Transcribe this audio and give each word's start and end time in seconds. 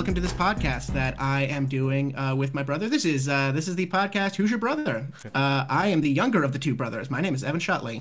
welcome, 0.00 0.14
to 0.14 0.20
this 0.22 0.32
podcast 0.32 0.86
that 0.94 1.14
I 1.20 1.42
am 1.42 1.66
doing 1.66 2.16
uh, 2.16 2.34
with 2.34 2.54
my 2.54 2.62
brother. 2.62 2.88
This 2.88 3.04
is 3.04 3.28
uh, 3.28 3.52
this 3.52 3.68
is 3.68 3.76
the 3.76 3.84
podcast. 3.84 4.36
Who's 4.36 4.48
your 4.48 4.58
brother? 4.58 5.08
Uh, 5.34 5.66
I 5.68 5.88
am 5.88 6.00
the 6.00 6.10
younger 6.10 6.42
of 6.42 6.54
the 6.54 6.58
two 6.58 6.74
brothers. 6.74 7.10
My 7.10 7.20
name 7.20 7.34
is 7.34 7.44
Evan 7.44 7.60
Shotley. 7.60 8.00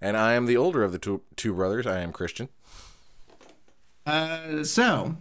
And 0.00 0.16
I 0.16 0.34
am 0.34 0.46
the 0.46 0.56
older 0.56 0.82
of 0.82 0.90
the 0.90 0.98
two, 0.98 1.22
two 1.36 1.54
brothers. 1.54 1.86
I 1.86 2.00
am 2.00 2.12
Christian. 2.12 2.48
Uh, 4.04 4.64
so 4.64 5.16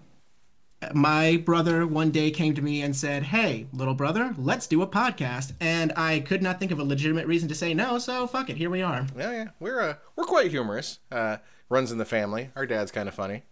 my 0.93 1.37
brother 1.37 1.85
one 1.85 2.09
day 2.09 2.31
came 2.31 2.55
to 2.55 2.61
me 2.63 2.81
and 2.81 2.95
said, 2.95 3.23
"Hey, 3.23 3.67
little 3.71 3.93
brother, 3.93 4.33
let's 4.35 4.65
do 4.65 4.81
a 4.81 4.87
podcast." 4.87 5.53
And 5.59 5.93
I 5.95 6.21
could 6.21 6.41
not 6.41 6.59
think 6.59 6.71
of 6.71 6.79
a 6.79 6.83
legitimate 6.83 7.27
reason 7.27 7.47
to 7.49 7.55
say 7.55 7.75
no, 7.75 7.99
so 7.99 8.25
fuck 8.25 8.49
it, 8.49 8.57
here 8.57 8.71
we 8.71 8.81
are. 8.81 9.05
Yeah, 9.15 9.31
yeah, 9.31 9.47
we're 9.59 9.79
uh, 9.79 9.93
we're 10.15 10.25
quite 10.25 10.49
humorous. 10.49 10.99
Uh, 11.11 11.37
runs 11.69 11.91
in 11.91 11.99
the 11.99 12.05
family. 12.05 12.49
Our 12.55 12.65
dad's 12.65 12.91
kind 12.91 13.07
of 13.07 13.13
funny, 13.13 13.43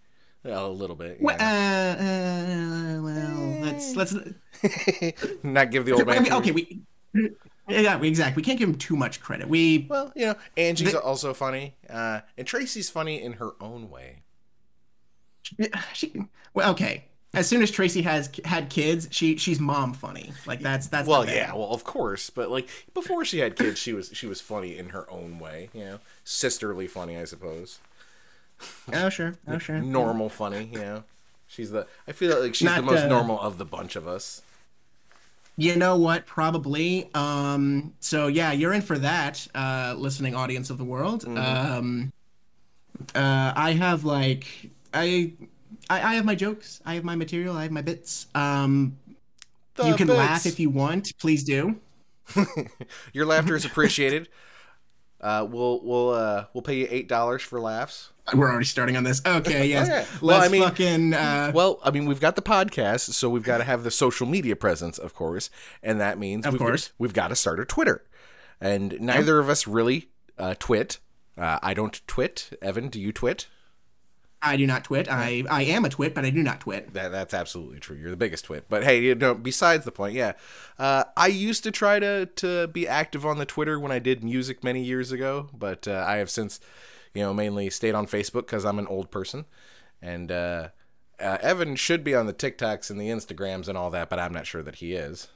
a 0.46 0.68
little 0.68 0.96
bit. 0.96 1.22
Well, 1.22 1.36
uh, 1.40 2.04
uh, 2.04 3.02
well, 3.02 3.60
let's 3.62 3.96
let's. 3.96 4.14
Not 5.44 5.72
give 5.72 5.86
the 5.86 5.94
old 5.94 6.04
I 6.04 6.14
man. 6.14 6.24
mean, 6.24 6.34
okay, 6.34 6.52
we. 6.52 6.82
Yeah, 7.70 7.98
we 7.98 8.10
exactly. 8.10 8.42
We 8.42 8.44
can't 8.46 8.60
give 8.60 8.68
him 8.70 8.76
too 8.76 8.96
much 8.96 9.22
credit. 9.22 9.48
We 9.48 9.88
Well, 9.90 10.12
you 10.16 10.28
know, 10.28 10.36
Angie's 10.58 10.94
also 10.96 11.34
funny, 11.34 11.76
uh, 11.90 12.22
and 12.38 12.46
Tracy's 12.46 12.90
funny 12.90 13.22
in 13.22 13.34
her 13.34 13.52
own 13.62 13.90
way. 13.90 14.24
she 15.94 16.26
well 16.54 16.72
okay. 16.72 17.06
As 17.36 17.48
soon 17.48 17.64
as 17.64 17.72
Tracy 17.72 18.04
has 18.04 18.30
had 18.46 18.70
kids, 18.70 19.08
she 19.10 19.38
she's 19.38 19.60
mom 19.60 19.94
funny. 19.94 20.34
Like 20.46 20.60
that's 20.60 20.88
that's 20.88 21.08
Well, 21.08 21.28
yeah, 21.28 21.52
well, 21.54 21.72
of 21.74 21.84
course, 21.84 22.30
but 22.30 22.52
like 22.52 22.70
before 22.94 23.26
she 23.26 23.40
had 23.40 23.56
kids, 23.56 23.80
she 23.80 23.92
was 23.94 24.12
she 24.14 24.28
was 24.28 24.40
funny 24.40 24.78
in 24.78 24.90
her 24.90 25.10
own 25.10 25.40
way. 25.40 25.70
You 25.74 25.86
know, 25.86 26.00
sisterly 26.24 26.86
funny, 26.88 27.18
I 27.18 27.24
suppose. 27.26 27.80
Oh 28.94 29.10
sure. 29.10 29.36
Oh 29.48 29.58
sure. 29.58 29.80
Normal 29.80 30.30
funny, 30.30 30.70
you 30.72 30.80
know. 30.80 31.04
She's 31.48 31.72
the. 31.72 31.88
I 32.08 32.12
feel 32.12 32.40
like 32.42 32.56
she's 32.56 32.74
the 32.74 32.82
most 32.82 33.04
uh, 33.04 33.08
normal 33.08 33.40
of 33.40 33.58
the 33.58 33.66
bunch 33.66 33.96
of 33.96 34.08
us. 34.08 34.42
You 35.56 35.76
know 35.76 35.98
what? 35.98 36.26
Probably. 36.26 37.10
Um, 37.14 37.94
so 38.00 38.28
yeah, 38.28 38.52
you're 38.52 38.74
in 38.74 38.82
for 38.82 38.98
that, 38.98 39.48
uh, 39.54 39.94
listening 39.98 40.34
audience 40.36 40.70
of 40.70 40.78
the 40.80 40.84
world. 40.84 41.24
Mm-hmm. 41.26 41.38
Um, 41.38 42.14
uh, 43.14 43.54
I 43.56 43.74
have 43.74 44.04
like 44.04 44.48
I, 44.94 45.34
I 45.90 46.02
I 46.02 46.16
have 46.16 46.26
my 46.26 46.36
jokes. 46.36 46.82
I 46.86 46.96
have 46.96 47.04
my 47.04 47.16
material. 47.16 47.56
I 47.56 47.64
have 47.64 47.72
my 47.72 47.82
bits. 47.82 48.28
Um, 48.34 48.98
The 49.76 49.88
you 49.88 49.96
can 49.96 50.08
bits. 50.08 50.18
laugh 50.18 50.46
if 50.46 50.60
you 50.60 50.70
want. 50.70 51.18
Please 51.20 51.44
do. 51.44 51.80
Your 53.14 53.26
laughter 53.26 53.56
is 53.56 53.66
appreciated. 53.66 54.30
Uh, 55.24 55.48
we'll 55.50 55.80
we'll 55.84 56.10
uh, 56.10 56.46
we'll 56.54 56.62
pay 56.62 56.76
you 56.76 56.88
eight 56.92 57.08
dollars 57.08 57.42
for 57.42 57.60
laughs. 57.60 58.12
We're 58.34 58.50
already 58.50 58.66
starting 58.66 58.96
on 58.98 59.04
this. 59.04 59.22
Okay, 59.26 59.66
yes. 59.70 59.88
Okay. 59.88 59.98
Let's 60.00 60.22
Well, 60.22 60.42
I 60.42 60.48
mean- 60.50 60.64
fucking. 60.64 61.14
Uh, 61.14 61.52
Well, 61.56 61.80
I 61.84 61.92
mean, 61.92 62.06
we've 62.06 62.20
got 62.20 62.36
the 62.36 62.42
podcast, 62.42 63.14
so 63.14 63.30
we've 63.30 63.44
got 63.44 63.58
to 63.60 63.64
have 63.64 63.84
the 63.84 63.92
social 63.92 64.28
media 64.28 64.56
presence, 64.56 64.98
of 64.98 65.14
course, 65.14 65.50
and 65.82 66.00
that 66.02 66.18
means 66.20 66.46
Of 66.46 66.54
we've, 66.54 66.60
course. 66.62 66.92
we've 66.98 67.14
got 67.14 67.30
to 67.30 67.36
start 67.36 67.60
a 67.60 67.66
Twitter. 67.66 68.04
And 68.62 69.00
neither 69.02 69.40
of 69.40 69.50
us 69.50 69.66
really 69.68 70.10
uh, 70.38 70.56
twit. 70.60 71.00
Uh, 71.38 71.60
I 71.64 71.74
don't 71.74 72.00
twit. 72.08 72.58
Evan, 72.62 72.90
do 72.90 73.00
you 73.02 73.12
twit? 73.12 73.48
I 74.44 74.58
do 74.58 74.68
not 74.68 74.84
twit. 74.84 75.08
I 75.10 75.44
I 75.50 75.64
am 75.64 75.86
a 75.86 75.90
twit, 75.90 76.14
but 76.14 76.26
I 76.26 76.30
do 76.30 76.44
not 76.44 76.60
twit. 76.60 76.94
That 76.94 77.12
that's 77.12 77.34
absolutely 77.34 77.80
true. 77.80 77.96
You're 77.96 78.12
the 78.12 78.18
biggest 78.18 78.46
twit. 78.46 78.66
But 78.70 78.84
hey, 78.84 79.02
you 79.02 79.16
know, 79.16 79.34
besides 79.34 79.86
the 79.86 79.92
point, 79.92 80.16
yeah. 80.16 80.34
Uh, 80.78 81.06
I 81.16 81.28
used 81.28 81.64
to 81.64 81.72
try 81.72 82.00
to 82.00 82.26
to 82.26 82.68
be 82.68 82.88
active 82.88 83.26
on 83.26 83.38
the 83.38 83.46
Twitter 83.46 83.80
when 83.80 83.92
I 83.92 84.00
did 84.00 84.24
music 84.24 84.64
many 84.64 84.84
years 84.84 85.12
ago, 85.12 85.50
but 85.58 85.88
uh, 85.88 86.04
I 86.06 86.18
have 86.18 86.30
since, 86.30 86.60
you 87.14 87.22
know, 87.24 87.34
mainly 87.34 87.70
stayed 87.70 87.96
on 87.96 88.06
Facebook 88.06 88.46
because 88.46 88.66
I'm 88.66 88.80
an 88.80 88.88
old 88.88 89.10
person, 89.12 89.46
and 90.02 90.32
uh, 90.32 90.70
uh, 91.20 91.38
Evan 91.42 91.76
should 91.76 92.04
be 92.04 92.14
on 92.14 92.26
the 92.26 92.34
TikToks 92.34 92.90
and 92.90 93.00
the 93.00 93.08
Instagrams 93.08 93.68
and 93.68 93.78
all 93.78 93.90
that, 93.92 94.10
but 94.10 94.20
I'm 94.20 94.34
not 94.34 94.46
sure 94.46 94.64
that 94.64 94.76
he 94.76 94.94
is. 94.94 95.30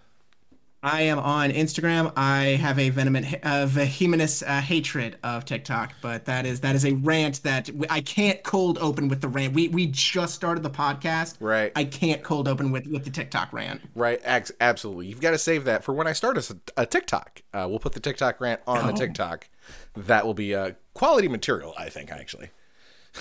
I 0.87 1.01
am 1.01 1.19
on 1.19 1.51
Instagram. 1.51 2.13
I 2.15 2.55
have 2.61 2.79
a 2.79 2.89
vehement, 2.89 3.25
uh, 3.43 3.65
vehementous 3.65 4.41
uh, 4.41 4.61
hatred 4.61 5.17
of 5.21 5.43
TikTok, 5.43 5.91
but 6.01 6.23
that 6.25 6.45
is 6.45 6.61
that 6.61 6.75
is 6.75 6.85
a 6.85 6.93
rant 6.93 7.43
that 7.43 7.69
I 7.89 7.99
can't 7.99 8.41
cold 8.41 8.77
open 8.79 9.09
with 9.09 9.19
the 9.19 9.27
rant. 9.27 9.53
We 9.53 9.67
we 9.67 9.87
just 9.87 10.33
started 10.33 10.63
the 10.63 10.69
podcast. 10.69 11.35
Right. 11.41 11.73
I 11.75 11.83
can't 11.83 12.23
cold 12.23 12.47
open 12.47 12.71
with 12.71 12.87
with 12.87 13.03
the 13.03 13.09
TikTok 13.11 13.51
rant. 13.51 13.81
Right, 13.95 14.21
absolutely. 14.23 15.07
You've 15.07 15.19
got 15.19 15.31
to 15.31 15.37
save 15.37 15.65
that 15.65 15.83
for 15.83 15.93
when 15.93 16.07
I 16.07 16.13
start 16.13 16.37
a, 16.37 16.57
a 16.77 16.85
TikTok. 16.85 17.41
Uh, 17.53 17.65
we'll 17.69 17.79
put 17.79 17.91
the 17.91 17.99
TikTok 17.99 18.39
rant 18.39 18.61
on 18.65 18.87
the 18.87 18.93
Oh. 18.93 18.95
TikTok. 18.95 19.49
That 19.97 20.25
will 20.25 20.33
be 20.33 20.55
uh, 20.55 20.71
quality 20.93 21.27
material, 21.27 21.73
I 21.77 21.89
think, 21.89 22.11
actually. 22.11 22.51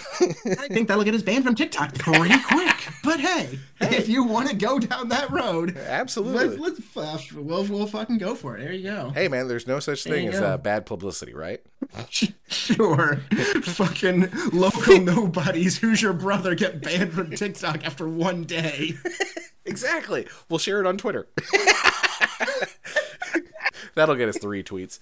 I 0.21 0.69
think 0.69 0.89
that'll 0.89 1.05
get 1.05 1.15
us 1.15 1.23
banned 1.23 1.45
from 1.45 1.55
TikTok 1.55 1.95
pretty 1.95 2.39
quick. 2.43 2.77
But 3.03 3.21
hey, 3.21 3.59
if 3.81 4.09
you 4.09 4.25
want 4.25 4.49
to 4.51 4.57
go 4.57 4.79
down 4.79 5.09
that 5.09 5.31
road, 5.31 5.77
Absolutely. 5.77 6.57
let's, 6.57 6.97
let's 6.97 6.97
uh, 7.34 7.41
we'll 7.41 7.65
we'll 7.65 7.87
fucking 7.87 8.19
go 8.19 8.34
for 8.34 8.57
it. 8.57 8.61
There 8.61 8.73
you 8.73 8.84
go. 8.84 9.11
Hey, 9.11 9.29
man, 9.29 9.49
there's 9.49 9.67
no 9.67 9.81
such 9.81 10.05
thing 10.05 10.29
as 10.29 10.41
uh, 10.41 10.59
bad 10.59 10.87
publicity, 10.87 11.34
right? 11.34 11.61
Sure. 12.49 13.17
fucking 13.62 14.29
local 14.53 15.01
nobodies. 15.01 15.79
Who's 15.79 16.03
your 16.03 16.13
brother 16.13 16.55
get 16.55 16.81
banned 16.81 17.13
from 17.13 17.31
TikTok 17.31 17.84
after 17.84 18.09
one 18.09 18.45
day? 18.45 18.95
Exactly. 19.65 20.27
We'll 20.49 20.59
share 20.59 20.81
it 20.81 20.87
on 20.87 20.97
Twitter. 20.97 21.28
That'll 23.95 24.15
get 24.15 24.28
us 24.28 24.39
the 24.39 24.47
retweets. 24.47 24.99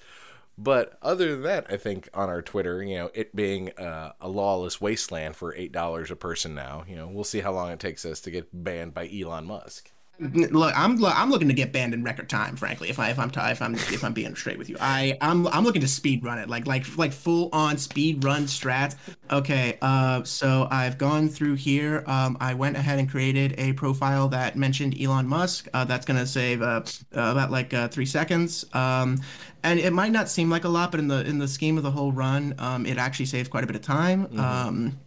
But 0.57 0.99
other 1.03 1.33
than 1.33 1.43
that, 1.43 1.67
I 1.69 1.77
think 1.77 2.09
on 2.15 2.29
our 2.29 2.43
Twitter, 2.43 2.83
you 2.83 2.97
know, 2.97 3.11
it 3.15 3.35
being 3.35 3.71
uh, 3.73 4.13
a 4.21 4.29
lawless 4.29 4.81
wasteland 4.81 5.37
for 5.37 5.55
eight 5.55 5.73
dollars 5.73 6.11
a 6.11 6.17
person 6.17 6.55
now, 6.55 6.85
you 6.89 6.95
know, 6.95 7.09
we'll 7.09 7.25
see 7.25 7.41
how 7.41 7.53
long 7.53 7.71
it 7.71 7.81
takes 7.81 8.05
us 8.05 8.21
to 8.21 8.31
get 8.31 8.49
banned 8.53 8.95
by 8.95 9.09
Elon 9.09 9.47
Musk. 9.47 9.91
Look, 10.21 10.73
I'm 10.77 10.97
lo- 10.97 11.13
I'm 11.13 11.29
looking 11.29 11.49
to 11.49 11.55
get 11.55 11.73
banned 11.73 11.93
in 11.93 12.05
record 12.05 12.29
time. 12.29 12.55
Frankly, 12.55 12.89
if 12.89 13.01
I 13.01 13.11
if 13.11 13.19
I'm 13.19 13.31
t- 13.31 13.41
if 13.41 13.61
I'm 13.61 13.75
if 13.75 14.05
I'm 14.05 14.13
being 14.13 14.37
straight 14.37 14.59
with 14.59 14.69
you, 14.69 14.77
I 14.81 15.19
I'm 15.21 15.49
I'm 15.49 15.65
looking 15.65 15.81
to 15.81 15.89
speed 15.89 16.23
run 16.23 16.39
it, 16.39 16.49
like 16.49 16.69
like 16.69 16.97
like 16.97 17.13
full 17.13 17.49
on 17.53 17.79
speed 17.79 18.23
run 18.23 18.45
strats. 18.45 18.95
Okay, 19.29 19.77
uh, 19.83 20.23
so 20.23 20.69
I've 20.71 20.99
gone 20.99 21.29
through 21.29 21.55
here. 21.55 22.05
Um, 22.07 22.37
I 22.41 22.55
went 22.55 22.77
ahead 22.77 23.01
and 23.01 23.11
created 23.11 23.57
a 23.59 23.73
profile 23.73 24.29
that 24.29 24.55
mentioned 24.57 25.01
Elon 25.01 25.27
Musk. 25.27 25.67
Uh, 25.75 25.85
that's 25.85 26.07
gonna 26.07 26.27
save 26.27 26.63
uh, 26.63 26.83
uh 27.17 27.21
about 27.21 27.51
like 27.51 27.75
uh, 27.75 27.89
three 27.89 28.07
seconds. 28.07 28.65
Um, 28.73 29.21
and 29.65 29.81
it 29.81 29.93
might 29.93 30.13
not 30.13 30.29
seem 30.29 30.49
like 30.49 30.63
a 30.63 30.69
lot, 30.69 30.93
but 30.93 31.01
in 31.01 31.09
the 31.09 31.27
in 31.27 31.39
the 31.39 31.49
scheme 31.49 31.77
of 31.77 31.83
the 31.83 31.91
whole 31.91 32.13
run, 32.13 32.55
um, 32.59 32.87
it 32.87 32.99
actually 32.99 33.27
saves 33.27 33.49
quite 33.49 33.65
a 33.65 33.67
bit 33.67 33.75
of 33.75 33.83
time. 33.83 34.29
Um. 34.39 35.01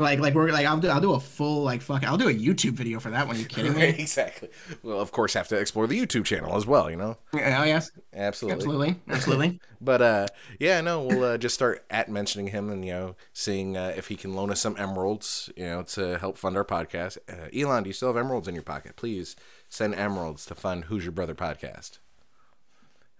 Like, 0.00 0.18
like 0.18 0.34
we're 0.34 0.50
like, 0.50 0.66
I'll 0.66 0.78
do, 0.78 0.88
I'll 0.88 1.00
do 1.00 1.12
a 1.12 1.20
full 1.20 1.62
like, 1.62 1.82
fuck, 1.82 2.04
I'll 2.04 2.16
do 2.16 2.28
a 2.28 2.34
YouTube 2.34 2.72
video 2.72 2.98
for 3.00 3.10
that 3.10 3.26
one. 3.26 3.38
You 3.38 3.44
kidding 3.44 3.74
me? 3.74 3.82
exactly. 3.98 4.48
We'll 4.82 5.00
of 5.00 5.12
course, 5.12 5.34
have 5.34 5.48
to 5.48 5.58
explore 5.58 5.86
the 5.86 6.00
YouTube 6.00 6.24
channel 6.24 6.56
as 6.56 6.66
well. 6.66 6.90
You 6.90 6.96
know, 6.96 7.18
Oh 7.34 7.38
yes, 7.38 7.90
absolutely. 8.14 8.56
absolutely, 8.56 8.96
absolutely. 9.08 9.60
But 9.82 10.02
uh, 10.02 10.26
yeah, 10.58 10.82
no, 10.82 11.02
we'll 11.02 11.24
uh, 11.24 11.38
just 11.38 11.54
start 11.54 11.86
at 11.88 12.10
mentioning 12.10 12.48
him 12.48 12.68
and 12.68 12.84
you 12.84 12.92
know 12.92 13.16
seeing 13.32 13.78
uh, 13.78 13.94
if 13.96 14.08
he 14.08 14.16
can 14.16 14.34
loan 14.34 14.50
us 14.50 14.60
some 14.60 14.76
emeralds, 14.78 15.50
you 15.56 15.64
know, 15.64 15.82
to 15.84 16.18
help 16.18 16.36
fund 16.36 16.56
our 16.56 16.66
podcast. 16.66 17.16
Uh, 17.26 17.48
Elon, 17.58 17.84
do 17.84 17.88
you 17.88 17.94
still 17.94 18.08
have 18.08 18.16
emeralds 18.18 18.46
in 18.46 18.54
your 18.54 18.62
pocket? 18.62 18.96
Please 18.96 19.36
send 19.70 19.94
emeralds 19.94 20.44
to 20.46 20.54
fund 20.54 20.84
Who's 20.84 21.04
Your 21.04 21.12
Brother 21.12 21.34
podcast. 21.34 21.98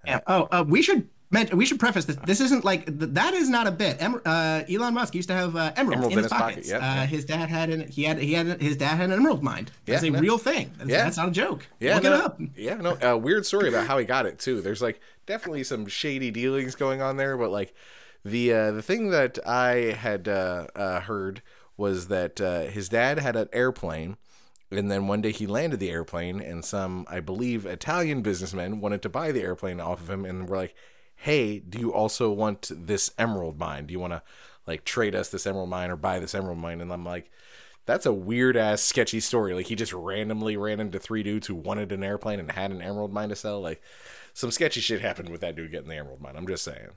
Yeah. 0.05 0.21
Oh, 0.27 0.49
uh, 0.51 0.65
we 0.67 0.83
should 0.83 1.09
we 1.53 1.65
should 1.65 1.79
preface 1.79 2.07
this. 2.07 2.17
This 2.25 2.41
isn't 2.41 2.65
like 2.65 2.85
that 2.87 3.35
is 3.35 3.49
not 3.49 3.67
a 3.67 3.71
bit. 3.71 4.03
Em- 4.03 4.21
uh, 4.25 4.63
Elon 4.69 4.95
Musk 4.95 5.15
used 5.15 5.29
to 5.29 5.35
have 5.35 5.55
uh, 5.55 5.73
emeralds, 5.77 6.07
Emeralds 6.07 6.17
in 6.17 6.23
his 6.25 6.33
pockets. 6.33 6.69
yep, 6.69 6.83
uh, 6.83 6.85
yep. 6.85 7.09
His 7.09 7.25
dad 7.25 7.49
had 7.49 7.71
an 7.71 7.89
he 7.89 8.05
had 8.05 8.19
he 8.19 8.33
had 8.33 8.61
his 8.61 8.77
dad 8.77 8.97
had 8.97 9.11
an 9.11 9.13
emerald 9.21 9.43
mine. 9.43 9.69
That's 9.87 10.03
Yeah, 10.03 10.09
a 10.09 10.13
no. 10.13 10.19
real 10.21 10.39
thing. 10.39 10.73
That's, 10.79 10.91
Yeah. 10.91 11.05
that's 11.05 11.17
not 11.17 11.29
a 11.29 11.33
joke. 11.33 11.67
Yeah, 11.79 11.95
Look 11.95 12.05
no, 12.05 12.15
it 12.15 12.21
up. 12.21 12.41
Yeah, 12.57 12.75
no, 12.77 12.99
a 13.01 13.17
weird 13.17 13.47
story 13.47 13.69
about 13.69 13.87
how 13.87 13.99
he 13.99 14.05
got 14.05 14.27
it 14.27 14.39
too. 14.39 14.61
There's 14.61 14.83
like 14.83 15.01
definitely 15.27 15.63
some 15.65 15.87
shady 15.87 16.31
dealings 16.33 16.75
going 16.75 17.01
on 17.01 17.17
there, 17.17 17.37
but 17.37 17.51
like 17.51 17.75
the 18.25 18.53
uh, 18.53 18.71
the 18.73 18.83
thing 18.83 19.11
that 19.11 19.39
I 19.47 19.95
had 19.97 20.27
uh, 20.27 20.67
uh, 20.75 21.01
heard 21.01 21.43
was 21.77 22.09
that 22.09 22.41
uh, 22.41 22.63
his 22.63 22.89
dad 22.89 23.19
had 23.19 23.37
an 23.37 23.49
airplane. 23.53 24.17
And 24.73 24.89
then 24.89 25.09
one 25.09 25.21
day 25.21 25.33
he 25.33 25.49
landed 25.49 25.81
the 25.81 25.91
airplane, 25.91 26.41
and 26.41 26.65
some, 26.65 27.05
I 27.11 27.19
believe, 27.19 27.67
Italian 27.67 28.23
businessmen 28.23 28.81
wanted 28.81 29.03
to 29.03 29.09
buy 29.09 29.33
the 29.33 29.41
airplane 29.43 29.81
off 29.81 30.01
of 30.01 30.09
him, 30.09 30.25
and 30.25 30.49
were 30.49 30.57
like, 30.57 30.77
"Hey, 31.21 31.59
do 31.61 31.79
you 31.79 31.93
also 31.93 32.31
want 32.31 32.71
this 32.75 33.13
emerald 33.19 33.59
mine? 33.59 33.87
Do 33.87 33.93
you 33.93 34.01
want 34.01 34.13
to 34.13 34.23
like 34.67 34.85
trade 34.85 35.15
us 35.15 35.29
this 35.29 35.47
emerald 35.47 35.71
mine 35.71 35.91
or 35.91 35.97
buy 35.97 36.19
this 36.19 36.35
emerald 36.35 36.59
mine?" 36.59 36.81
And 36.81 36.93
I'm 36.93 37.05
like, 37.05 37.31
that's 37.87 38.07
a 38.07 38.13
weird 38.13 38.57
ass 38.57 38.83
sketchy 38.83 39.21
story. 39.21 39.55
Like 39.55 39.67
he 39.67 39.75
just 39.75 39.93
randomly 39.93 40.57
ran 40.57 40.81
into 40.81 40.99
three 40.99 41.23
dudes 41.23 41.47
who 41.47 41.55
wanted 41.55 41.93
an 41.93 42.05
airplane 42.05 42.39
and 42.39 42.53
had 42.53 42.71
an 42.71 42.83
emerald 42.83 43.13
mine 43.13 43.31
to 43.31 43.37
sell. 43.37 43.61
Like 43.61 43.83
some 44.33 44.51
sketchy 44.51 44.81
shit 44.81 45.01
happened 45.01 45.29
with 45.29 45.41
that 45.41 45.57
dude 45.57 45.73
getting 45.73 45.89
the 45.89 45.97
emerald 45.97 46.21
mine. 46.21 46.35
I'm 46.37 46.47
just 46.47 46.65
saying. 46.65 46.91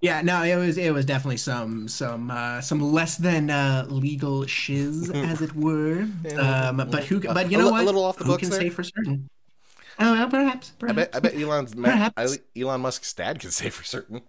Yeah, 0.00 0.22
no, 0.22 0.42
it 0.42 0.56
was 0.56 0.78
it 0.78 0.94
was 0.94 1.04
definitely 1.04 1.36
some 1.36 1.86
some 1.86 2.30
uh, 2.30 2.62
some 2.62 2.80
less 2.80 3.18
than 3.18 3.50
uh, 3.50 3.84
legal 3.88 4.46
shiz, 4.46 5.10
as 5.14 5.42
it 5.42 5.54
were. 5.54 6.06
Um, 6.38 6.78
but 6.90 7.04
who? 7.04 7.20
But 7.20 7.50
you 7.50 7.58
know 7.58 7.68
a 7.68 7.72
what? 7.72 7.84
little 7.84 8.04
off 8.04 8.16
the 8.16 8.24
who 8.24 8.30
books 8.30 8.40
can 8.40 8.50
there? 8.50 8.60
say 8.60 8.70
for 8.70 8.82
certain? 8.82 9.28
Oh, 10.00 10.12
well, 10.12 10.28
perhaps. 10.30 10.72
I 10.72 10.80
perhaps. 10.80 10.96
bet 10.96 11.10
I 11.14 11.20
bet 11.20 11.34
Elon's 11.40 11.74
Perhaps. 11.74 12.14
I- 12.16 12.60
Elon 12.60 12.80
Musk's 12.80 13.12
dad 13.12 13.38
could 13.40 13.52
say 13.52 13.70
for 13.70 13.84
certain. 13.84 14.22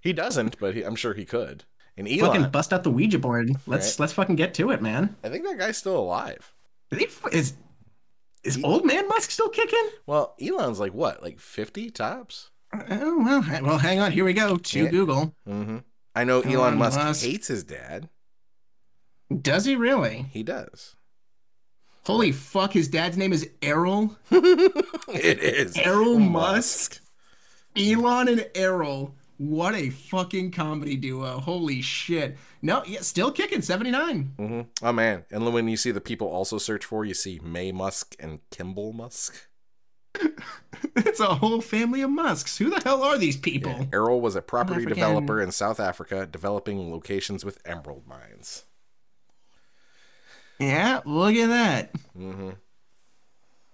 He 0.00 0.12
doesn't, 0.12 0.58
but 0.58 0.74
he, 0.74 0.82
I'm 0.82 0.96
sure 0.96 1.12
he 1.14 1.24
could. 1.26 1.64
And 1.96 2.08
Elon, 2.08 2.20
Fucking 2.32 2.50
bust 2.50 2.72
out 2.72 2.84
the 2.84 2.90
Ouija 2.90 3.18
board. 3.18 3.50
Let's 3.66 3.92
Right. 3.94 4.00
let's 4.00 4.12
fucking 4.14 4.36
get 4.36 4.54
to 4.54 4.70
it, 4.70 4.80
man. 4.80 5.16
I 5.22 5.28
think 5.28 5.44
that 5.44 5.58
guy's 5.58 5.76
still 5.76 5.98
alive. 5.98 6.54
Is 6.90 6.98
he- 6.98 7.36
Is 7.36 7.54
is 8.42 8.64
old 8.64 8.86
man 8.86 9.06
Musk 9.08 9.30
still 9.30 9.50
kicking? 9.50 9.90
Well, 10.06 10.34
Elon's 10.40 10.80
like 10.80 10.94
what, 10.94 11.22
like 11.22 11.38
fifty 11.38 11.90
tops? 11.90 12.50
Oh 12.72 13.18
well, 13.22 13.44
well, 13.62 13.78
hang 13.78 13.98
on. 14.00 14.12
Here 14.12 14.24
we 14.24 14.32
go 14.32 14.56
to 14.56 14.84
Yeah. 14.84 14.90
Google. 14.90 15.34
Mm-hmm. 15.46 15.78
I 16.14 16.24
know 16.24 16.40
Elon, 16.40 16.52
Elon 16.54 16.78
Musk, 16.78 16.98
Musk. 16.98 17.24
hates 17.24 17.48
his 17.48 17.64
dad. 17.64 18.08
Does 19.42 19.64
he 19.66 19.76
really? 19.76 20.26
He 20.30 20.42
does. 20.42 20.96
Holy 22.04 22.32
fuck! 22.32 22.72
His 22.72 22.88
dad's 22.88 23.16
name 23.16 23.32
is 23.32 23.48
Errol. 23.62 24.16
it 24.30 25.38
is 25.38 25.76
Errol 25.76 26.18
Musk. 26.18 27.00
Elon 27.76 28.28
and 28.28 28.48
Errol. 28.54 29.14
What 29.36 29.74
a 29.74 29.90
fucking 29.90 30.50
comedy 30.50 30.96
duo. 30.96 31.40
Holy 31.40 31.80
shit. 31.80 32.36
No, 32.62 32.82
yeah, 32.86 33.00
still 33.00 33.30
kicking. 33.30 33.62
Seventy 33.62 33.90
nine. 33.90 34.32
hmm 34.36 34.60
Oh 34.82 34.92
man! 34.92 35.24
And 35.30 35.52
when 35.52 35.68
you 35.68 35.76
see 35.76 35.90
the 35.92 36.00
people 36.00 36.26
also 36.28 36.58
search 36.58 36.84
for, 36.84 37.04
you 37.04 37.14
see 37.14 37.40
May 37.42 37.72
Musk 37.72 38.16
and 38.18 38.40
Kimball 38.50 38.92
Musk. 38.92 39.48
it's 40.96 41.20
a 41.20 41.34
whole 41.36 41.60
family 41.60 42.02
of 42.02 42.10
Musks. 42.10 42.58
Who 42.58 42.70
the 42.70 42.80
hell 42.82 43.02
are 43.02 43.16
these 43.16 43.36
people? 43.36 43.72
Yeah. 43.72 43.84
Errol 43.92 44.20
was 44.20 44.36
a 44.36 44.42
property 44.42 44.84
developer 44.84 45.40
in 45.40 45.52
South 45.52 45.80
Africa, 45.80 46.26
developing 46.26 46.90
locations 46.90 47.44
with 47.44 47.60
emerald 47.64 48.06
mines. 48.06 48.64
Yeah, 50.60 51.00
look 51.04 51.34
at 51.34 51.48
that. 51.48 51.90
hmm 52.16 52.50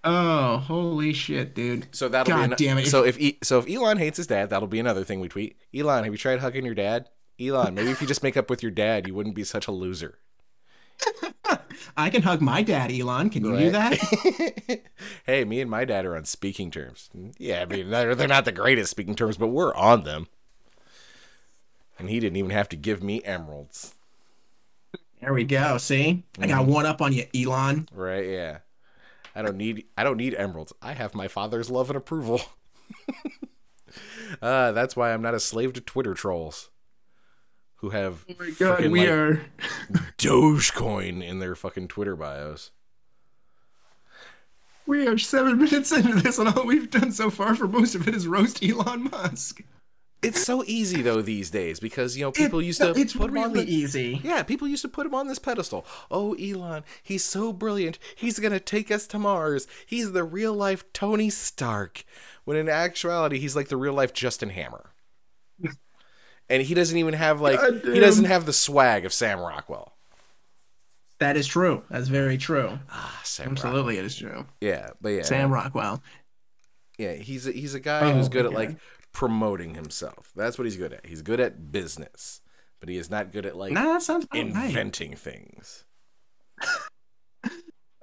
Oh, 0.03 0.57
holy 0.57 1.11
shit, 1.11 1.53
dude. 1.53 1.87
So 1.93 2.07
that'll 2.07 2.31
God 2.33 2.51
be 2.51 2.55
damn 2.65 2.77
it. 2.77 2.87
So 2.87 3.03
if 3.03 3.19
e- 3.19 3.39
so 3.43 3.59
if 3.59 3.69
Elon 3.69 3.97
hates 3.97 4.15
his 4.17 4.27
dad, 4.27 4.49
that'll 4.49 4.67
be 4.67 4.79
another 4.79 5.03
thing 5.03 5.19
we 5.19 5.27
tweet. 5.27 5.57
Elon, 5.75 6.05
have 6.05 6.13
you 6.13 6.17
tried 6.17 6.39
hugging 6.39 6.65
your 6.65 6.75
dad? 6.75 7.09
Elon, 7.39 7.75
maybe 7.75 7.89
if 7.91 8.01
you 8.01 8.07
just 8.07 8.23
make 8.23 8.37
up 8.37 8.49
with 8.49 8.63
your 8.63 8.71
dad, 8.71 9.05
you 9.07 9.13
wouldn't 9.13 9.35
be 9.35 9.43
such 9.43 9.67
a 9.67 9.71
loser. 9.71 10.17
I 11.97 12.09
can 12.09 12.21
hug 12.21 12.41
my 12.41 12.63
dad, 12.63 12.91
Elon. 12.91 13.29
Can 13.29 13.43
you 13.43 13.57
do 13.57 13.69
that? 13.71 14.81
hey, 15.25 15.43
me 15.43 15.59
and 15.61 15.69
my 15.69 15.83
dad 15.83 16.05
are 16.05 16.15
on 16.15 16.25
speaking 16.25 16.71
terms. 16.71 17.09
Yeah, 17.37 17.61
I 17.61 17.65
mean 17.65 17.89
they're, 17.89 18.15
they're 18.15 18.27
not 18.27 18.45
the 18.45 18.51
greatest 18.51 18.91
speaking 18.91 19.15
terms, 19.15 19.35
but 19.37 19.47
we're 19.47 19.75
on 19.75 20.03
them. 20.03 20.27
And 21.99 22.09
he 22.09 22.19
didn't 22.19 22.37
even 22.37 22.51
have 22.51 22.69
to 22.69 22.75
give 22.75 23.03
me 23.03 23.21
emeralds. 23.23 23.93
There 25.21 25.33
we 25.33 25.43
go. 25.45 25.77
See? 25.77 26.23
I 26.37 26.41
Mm-hmm. 26.41 26.49
got 26.49 26.65
one 26.65 26.85
up 26.85 27.01
on 27.01 27.11
you, 27.13 27.25
Elon. 27.35 27.87
Right? 27.93 28.25
Yeah. 28.27 28.59
I 29.35 29.41
don't 29.41 29.57
need 29.57 29.85
I 29.97 30.03
don't 30.03 30.17
need 30.17 30.33
emeralds. 30.35 30.73
I 30.81 30.93
have 30.93 31.13
my 31.15 31.27
father's 31.27 31.69
love 31.69 31.89
and 31.89 31.97
approval. 31.97 32.41
uh, 34.41 34.71
that's 34.71 34.95
why 34.95 35.13
I'm 35.13 35.21
not 35.21 35.33
a 35.35 35.39
slave 35.39 35.73
to 35.73 35.81
Twitter 35.81 36.13
trolls 36.13 36.69
who 37.75 37.89
have 37.91 38.25
Oh 38.29 38.33
my 38.39 38.49
god, 38.57 38.79
freaking, 38.79 38.91
we 38.91 38.99
like, 39.01 39.09
are 39.09 39.41
Dogecoin 40.17 41.23
in 41.23 41.39
their 41.39 41.55
fucking 41.55 41.87
Twitter 41.87 42.15
bios. 42.15 42.71
we 44.87 45.05
are 45.07 45.17
seven 45.17 45.57
minutes 45.63 45.91
into 45.91 46.15
this, 46.15 46.39
and 46.39 46.49
all 46.49 46.65
we've 46.65 46.89
done 46.89 47.11
so 47.11 47.29
far 47.29 47.53
for 47.55 47.67
most 47.67 47.93
of 47.93 48.07
it 48.07 48.15
is 48.15 48.27
roast 48.27 48.63
Elon 48.63 49.03
Musk. 49.11 49.61
It's 50.27 50.43
so 50.43 50.63
easy 50.65 51.01
though 51.01 51.21
these 51.21 51.49
days 51.49 51.79
because 51.79 52.17
you 52.17 52.23
know 52.25 52.31
people 52.31 52.59
It- 52.59 52.65
used 52.65 52.81
to 52.81 52.91
it's 52.91 53.13
put 53.13 53.29
him 53.29 53.37
on 53.37 53.53
really 53.53 53.65
the 53.65 53.73
easy. 53.73 54.21
Yeah, 54.23 54.43
people 54.43 54.67
used 54.67 54.81
to 54.83 54.87
put 54.89 55.05
him 55.05 55.15
on 55.15 55.27
this 55.27 55.39
pedestal. 55.39 55.85
Oh, 56.11 56.33
Elon, 56.35 56.83
he's 57.03 57.23
so 57.23 57.51
brilliant. 57.53 57.97
He's 58.15 58.39
going 58.39 58.51
to 58.53 58.59
take 58.59 58.91
us 58.91 59.07
to 59.07 59.19
Mars. 59.19 59.67
He's 59.85 60.11
the 60.11 60.23
real 60.23 60.53
life 60.53 60.83
Tony 60.93 61.29
Stark. 61.29 62.03
When 62.45 62.57
in 62.57 62.69
actuality, 62.69 63.39
he's 63.39 63.55
like 63.55 63.67
the 63.69 63.77
real 63.77 63.93
life 63.93 64.13
Justin 64.13 64.49
Hammer. 64.49 64.91
and 66.49 66.61
he 66.63 66.73
doesn't 66.73 66.97
even 66.97 67.13
have 67.13 67.41
like 67.41 67.59
he 67.83 67.99
doesn't 67.99 68.25
have 68.25 68.45
the 68.45 68.53
swag 68.53 69.05
of 69.05 69.13
Sam 69.13 69.39
Rockwell. 69.39 69.93
That 71.19 71.35
is 71.35 71.47
true. 71.47 71.83
That's 71.89 72.09
very 72.09 72.37
true. 72.37 72.77
Ah, 72.91 73.19
Sam 73.23 73.49
Rockwell. 73.49 73.67
Absolutely, 73.71 73.97
it 73.97 74.05
is 74.05 74.15
true. 74.15 74.45
Yeah, 74.61 74.91
but 75.01 75.09
yeah. 75.09 75.23
Sam 75.23 75.51
Rockwell. 75.51 76.01
Yeah, 76.99 77.13
he's 77.13 77.47
a, 77.47 77.51
he's 77.51 77.73
a 77.75 77.79
guy 77.79 78.09
Oh, 78.09 78.13
who's 78.13 78.29
good 78.29 78.45
at 78.45 78.53
like 78.53 78.77
promoting 79.17 79.73
himself. 79.73 80.31
That's 80.35 80.59
what 80.59 80.65
he's 80.65 80.77
good 80.77 80.93
at. 80.93 81.05
He's 81.07 81.23
good 81.23 81.39
at 81.39 81.71
business, 81.71 82.39
but 82.79 82.87
he 82.87 82.97
is 82.97 83.09
not 83.09 83.31
good 83.31 83.47
at 83.47 83.57
like 83.57 83.71
Nah, 83.73 83.93
that 83.93 84.03
sounds 84.03 84.25
about 84.25 84.37
right. 84.37 84.45
inventing 84.67 85.15
things. 85.15 85.83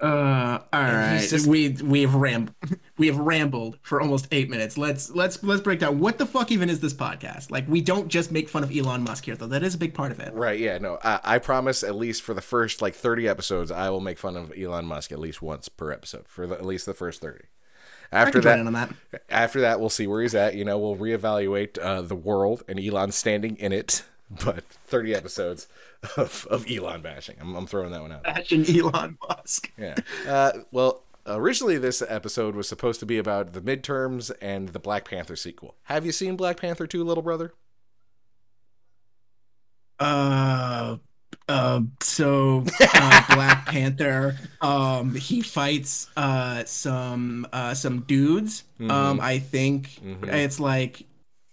Uh, 0.01 0.59
all 0.73 0.79
And 0.81 1.13
he's 1.21 1.31
right. 1.31 1.37
just- 1.37 1.47
We 1.47 1.69
we 1.81 2.01
have 2.01 2.13
ram 2.15 2.53
we 2.97 3.07
have 3.07 3.17
rambled 3.17 3.79
for 3.81 4.01
almost 4.01 4.27
eight 4.31 4.49
minutes. 4.49 4.77
Let's 4.77 5.09
let's 5.09 5.41
let's 5.41 5.61
break 5.61 5.79
down 5.79 5.99
what 5.99 6.17
the 6.17 6.25
fuck 6.25 6.51
even 6.51 6.69
is 6.69 6.81
this 6.81 6.93
podcast? 6.93 7.49
Like, 7.49 7.65
we 7.69 7.79
don't 7.79 8.09
just 8.09 8.29
make 8.29 8.49
fun 8.49 8.61
of 8.65 8.75
Elon 8.75 9.03
Musk 9.05 9.23
here, 9.23 9.37
though. 9.37 9.47
That 9.47 9.63
is 9.63 9.73
a 9.73 9.77
big 9.77 9.93
part 9.93 10.11
of 10.11 10.19
it. 10.19 10.33
Right, 10.33 10.59
yeah, 10.59 10.79
no. 10.79 10.99
I, 11.01 11.21
I 11.23 11.39
promise 11.39 11.81
at 11.81 11.95
least 11.95 12.23
for 12.23 12.33
the 12.33 12.41
first 12.41 12.81
like 12.81 12.93
30 12.93 13.29
episodes, 13.29 13.71
I 13.71 13.89
will 13.89 14.01
make 14.01 14.19
fun 14.19 14.35
of 14.35 14.51
Elon 14.59 14.85
Musk 14.85 15.13
at 15.13 15.19
least 15.19 15.41
once 15.41 15.69
per 15.69 15.91
episode 15.93 16.27
for 16.27 16.45
the, 16.45 16.55
at 16.55 16.65
least 16.65 16.85
the 16.85 16.93
first 16.93 17.21
30. 17.21 17.45
After 18.11 18.39
that, 18.41 18.63
that. 18.71 19.21
after 19.29 19.61
that, 19.61 19.79
we'll 19.79 19.89
see 19.89 20.07
where 20.07 20.21
he's 20.21 20.35
at. 20.35 20.55
You 20.55 20.65
know, 20.65 20.77
we'll 20.77 20.95
reevaluate 20.95 21.77
uh, 21.81 22.01
the 22.01 22.15
world 22.15 22.63
and 22.67 22.79
Elon 22.79 23.11
standing 23.11 23.57
in 23.57 23.71
it. 23.71 24.03
But 24.43 24.63
30 24.87 25.13
episodes 25.13 25.67
of, 26.17 26.47
of 26.49 26.65
Elon 26.67 27.03
bashing. 27.03 27.35
I'm, 27.39 27.53
I'm 27.55 27.67
throwing 27.67 27.91
that 27.91 28.01
one 28.01 28.11
out. 28.11 28.23
Bashing 28.23 28.65
Elon 28.67 29.19
Musk. 29.29 29.71
Yeah. 29.77 29.93
Uh, 30.27 30.51
well, 30.71 31.03
originally 31.27 31.77
this 31.77 32.01
episode 32.01 32.55
was 32.55 32.67
supposed 32.67 32.99
to 33.01 33.05
be 33.05 33.19
about 33.19 33.53
the 33.53 33.61
midterms 33.61 34.31
and 34.41 34.69
the 34.69 34.79
Black 34.79 35.07
Panther 35.07 35.35
sequel. 35.35 35.75
Have 35.83 36.07
you 36.07 36.11
seen 36.11 36.35
Black 36.35 36.59
Panther 36.59 36.87
2, 36.87 37.03
little 37.03 37.21
brother? 37.21 37.53
Uh, 39.99 40.97
uh, 41.47 41.81
so 42.01 42.65
uh, 42.93 43.21
Black 43.27 43.65
Panther, 43.65 44.37
um, 44.61 45.15
he 45.15 45.41
fights 45.41 46.09
uh 46.17 46.63
some 46.65 47.47
uh 47.53 47.73
some 47.73 48.01
dudes. 48.01 48.63
Um, 48.89 49.19
I 49.21 49.39
think 49.39 50.01
Mhm. 50.01 50.27
it's 50.33 50.59
like 50.59 51.05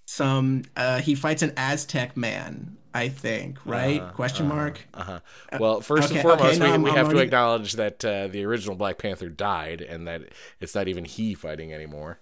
some 0.06 0.62
uh 0.76 1.00
he 1.00 1.14
fights 1.14 1.42
an 1.42 1.52
Aztec 1.56 2.16
man. 2.16 2.76
I 2.94 3.08
think 3.08 3.58
right? 3.66 4.02
Uh-huh, 4.02 4.12
Question 4.12 4.46
uh-huh, 4.46 4.48
mark. 4.48 4.86
Uh-huh. 4.94 5.20
Well, 5.56 5.80
first 5.80 6.10
okay, 6.10 6.20
and 6.20 6.20
foremost, 6.20 6.40
okay, 6.40 6.58
no, 6.58 6.66
we, 6.72 6.72
I'm- 6.72 6.82
we 6.82 6.90
I'm 6.90 6.96
have 6.98 7.08
to 7.10 7.18
acknowledge 7.18 7.72
that 7.74 8.04
uh, 8.04 8.28
the 8.28 8.44
original 8.44 8.76
Black 8.76 8.98
Panther 8.98 9.28
died, 9.30 9.80
and 9.80 10.06
that 10.08 10.22
it's 10.60 10.74
not 10.74 10.88
even 10.88 11.04
he 11.04 11.34
fighting 11.34 11.72
anymore. 11.72 12.20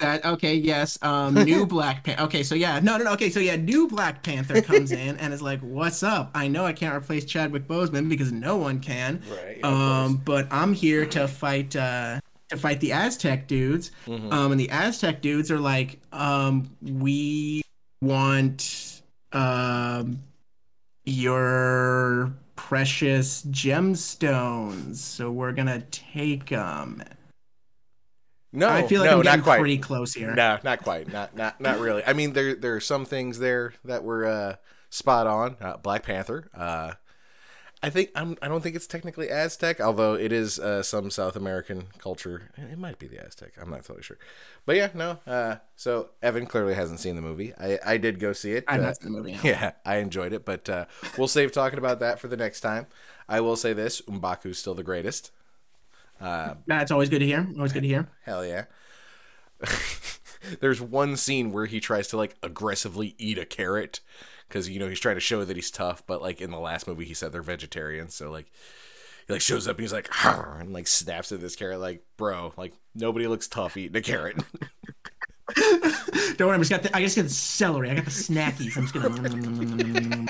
That 0.00 0.24
okay? 0.24 0.54
Yes. 0.54 0.98
Um, 1.02 1.34
new 1.34 1.66
Black 1.76 2.04
Panther. 2.04 2.24
Okay, 2.24 2.42
so 2.42 2.54
yeah, 2.54 2.80
no, 2.80 2.96
no, 2.96 3.04
no. 3.04 3.12
Okay, 3.12 3.30
so 3.30 3.38
yeah, 3.38 3.56
new 3.56 3.86
Black 3.86 4.22
Panther 4.22 4.62
comes 4.62 4.92
in 4.92 5.16
and 5.18 5.32
is 5.34 5.42
like, 5.42 5.60
"What's 5.60 6.02
up? 6.02 6.30
I 6.34 6.48
know 6.48 6.64
I 6.64 6.72
can't 6.72 6.94
replace 6.94 7.24
Chadwick 7.24 7.68
Boseman 7.68 8.08
because 8.08 8.32
no 8.32 8.56
one 8.56 8.80
can. 8.80 9.22
Right. 9.30 9.62
Um, 9.62 10.16
but 10.24 10.48
I'm 10.50 10.72
here 10.72 11.04
to 11.06 11.28
fight 11.40 11.76
uh 11.76 12.20
to 12.48 12.56
fight 12.56 12.80
the 12.80 12.92
Aztec 12.92 13.46
dudes. 13.46 13.90
Mhm. 14.06 14.32
Um, 14.32 14.52
and 14.52 14.60
the 14.60 14.70
Aztec 14.70 15.20
dudes 15.22 15.50
are 15.50 15.60
like, 15.60 16.00
um, 16.12 16.74
we 16.82 17.62
want 18.00 19.02
um 19.32 20.22
your 21.04 22.32
precious 22.56 23.42
gemstones, 23.46 24.96
so 24.96 25.30
we're 25.30 25.52
gonna 25.52 25.82
take 25.90 26.48
them. 26.48 27.02
No, 28.52 28.68
I 28.68 28.86
feel 28.86 29.00
like 29.00 29.10
no, 29.10 29.18
I'm 29.18 29.22
getting 29.22 29.38
not 29.40 29.44
quite. 29.44 29.58
pretty 29.60 29.78
close 29.78 30.14
here. 30.14 30.34
No, 30.34 30.58
not 30.64 30.82
quite. 30.82 31.12
Not 31.12 31.36
not 31.36 31.60
not 31.60 31.78
really. 31.78 32.02
I 32.04 32.12
mean, 32.14 32.32
there 32.32 32.54
there 32.54 32.74
are 32.74 32.80
some 32.80 33.04
things 33.04 33.38
there 33.38 33.74
that 33.84 34.02
were 34.02 34.26
uh, 34.26 34.56
spot 34.90 35.26
on. 35.26 35.56
Uh, 35.60 35.76
Black 35.76 36.02
Panther. 36.02 36.48
Uh, 36.54 36.92
I 37.82 37.88
think 37.88 38.10
I'm, 38.14 38.36
I 38.42 38.48
don't 38.48 38.60
think 38.60 38.76
it's 38.76 38.86
technically 38.86 39.30
Aztec, 39.30 39.80
although 39.80 40.12
it 40.12 40.32
is 40.32 40.58
uh, 40.58 40.82
some 40.82 41.10
South 41.10 41.34
American 41.34 41.86
culture. 41.98 42.50
It 42.58 42.76
might 42.78 42.98
be 42.98 43.06
the 43.06 43.24
Aztec. 43.24 43.52
I'm 43.58 43.70
not 43.70 43.84
totally 43.84 44.02
sure. 44.02 44.18
But 44.66 44.76
yeah, 44.76 44.90
no. 44.94 45.18
Uh, 45.26 45.56
so 45.76 46.10
Evan 46.22 46.44
clearly 46.44 46.74
hasn't 46.74 47.00
seen 47.00 47.16
the 47.16 47.22
movie. 47.22 47.54
I, 47.58 47.78
I 47.86 47.96
did 47.96 48.18
go 48.20 48.34
see 48.34 48.52
it. 48.52 48.64
I've 48.68 48.80
Uh, 48.82 48.86
not 48.86 49.00
seen 49.00 49.12
the 49.12 49.18
movie. 49.18 49.32
now. 49.32 49.40
yeah, 49.44 49.72
I 49.86 49.96
enjoyed 49.96 50.34
it, 50.34 50.44
but 50.44 50.68
uh, 50.68 50.84
we'll 51.16 51.26
save 51.28 51.52
talking 51.52 51.78
about 51.78 52.00
that 52.00 52.20
for 52.20 52.28
the 52.28 52.36
next 52.36 52.60
time. 52.60 52.86
I 53.28 53.40
will 53.40 53.56
say 53.56 53.72
this: 53.72 54.02
M'Baku's 54.02 54.58
still 54.58 54.74
the 54.74 54.82
greatest. 54.82 55.30
Uh, 56.20 56.54
That's 56.66 56.90
always 56.90 57.08
good 57.08 57.20
to 57.20 57.26
hear. 57.26 57.46
Always 57.56 57.72
good 57.72 57.82
to 57.82 57.88
hear. 57.88 58.08
Hell 58.24 58.44
yeah. 58.44 58.64
There's 60.60 60.80
one 60.80 61.16
scene 61.16 61.52
where 61.52 61.66
he 61.66 61.80
tries 61.80 62.08
to 62.08 62.16
like 62.16 62.36
aggressively 62.42 63.14
eat 63.18 63.38
a 63.38 63.44
carrot 63.44 64.00
because 64.48 64.68
you 64.68 64.80
know 64.80 64.88
he's 64.88 65.00
trying 65.00 65.16
to 65.16 65.20
show 65.20 65.44
that 65.44 65.56
he's 65.56 65.70
tough, 65.70 66.02
but 66.06 66.22
like 66.22 66.40
in 66.40 66.50
the 66.50 66.58
last 66.58 66.86
movie 66.88 67.04
he 67.04 67.14
said 67.14 67.32
they're 67.32 67.42
vegetarians, 67.42 68.14
so 68.14 68.30
like 68.30 68.50
he 69.26 69.32
like 69.34 69.42
shows 69.42 69.68
up 69.68 69.76
and 69.76 69.82
he's 69.82 69.92
like 69.92 70.08
and 70.24 70.72
like 70.72 70.86
snaps 70.86 71.30
at 71.30 71.40
this 71.40 71.56
carrot 71.56 71.78
like 71.78 72.02
bro 72.16 72.52
like 72.56 72.72
nobody 72.94 73.26
looks 73.26 73.48
tough 73.48 73.76
eating 73.76 73.96
a 73.96 74.02
carrot. 74.02 74.36
Don't 76.36 76.48
worry, 76.48 76.54
I 76.54 76.58
just 76.58 76.70
got 76.70 76.82
the, 76.82 76.96
I 76.96 77.02
just 77.02 77.16
got 77.16 77.22
the 77.24 77.30
celery. 77.30 77.90
I 77.90 77.94
got 77.94 78.04
the 78.04 78.10
snackies. 78.10 78.76
I'm 78.76 78.86
just 78.86 78.94
gonna. 78.94 80.26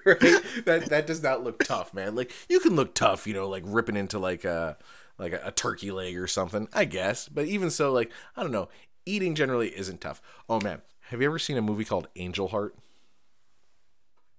right? 0.06 0.20
That 0.64 0.86
that 0.88 1.06
does 1.06 1.22
not 1.22 1.44
look 1.44 1.62
tough, 1.64 1.92
man. 1.94 2.14
Like 2.14 2.32
you 2.48 2.60
can 2.60 2.76
look 2.76 2.94
tough, 2.94 3.26
you 3.26 3.34
know, 3.34 3.48
like 3.48 3.62
ripping 3.66 3.96
into 3.96 4.18
like 4.18 4.44
a 4.44 4.76
like 5.18 5.32
a, 5.32 5.40
a 5.44 5.52
turkey 5.52 5.90
leg 5.90 6.16
or 6.16 6.26
something, 6.26 6.68
I 6.72 6.84
guess. 6.84 7.28
But 7.28 7.46
even 7.46 7.70
so, 7.70 7.92
like 7.92 8.10
I 8.36 8.42
don't 8.42 8.52
know, 8.52 8.68
eating 9.06 9.34
generally 9.34 9.68
isn't 9.76 10.00
tough. 10.00 10.22
Oh 10.48 10.60
man, 10.60 10.82
have 11.10 11.20
you 11.20 11.26
ever 11.26 11.38
seen 11.38 11.56
a 11.56 11.62
movie 11.62 11.84
called 11.84 12.08
Angel 12.16 12.48
Heart? 12.48 12.76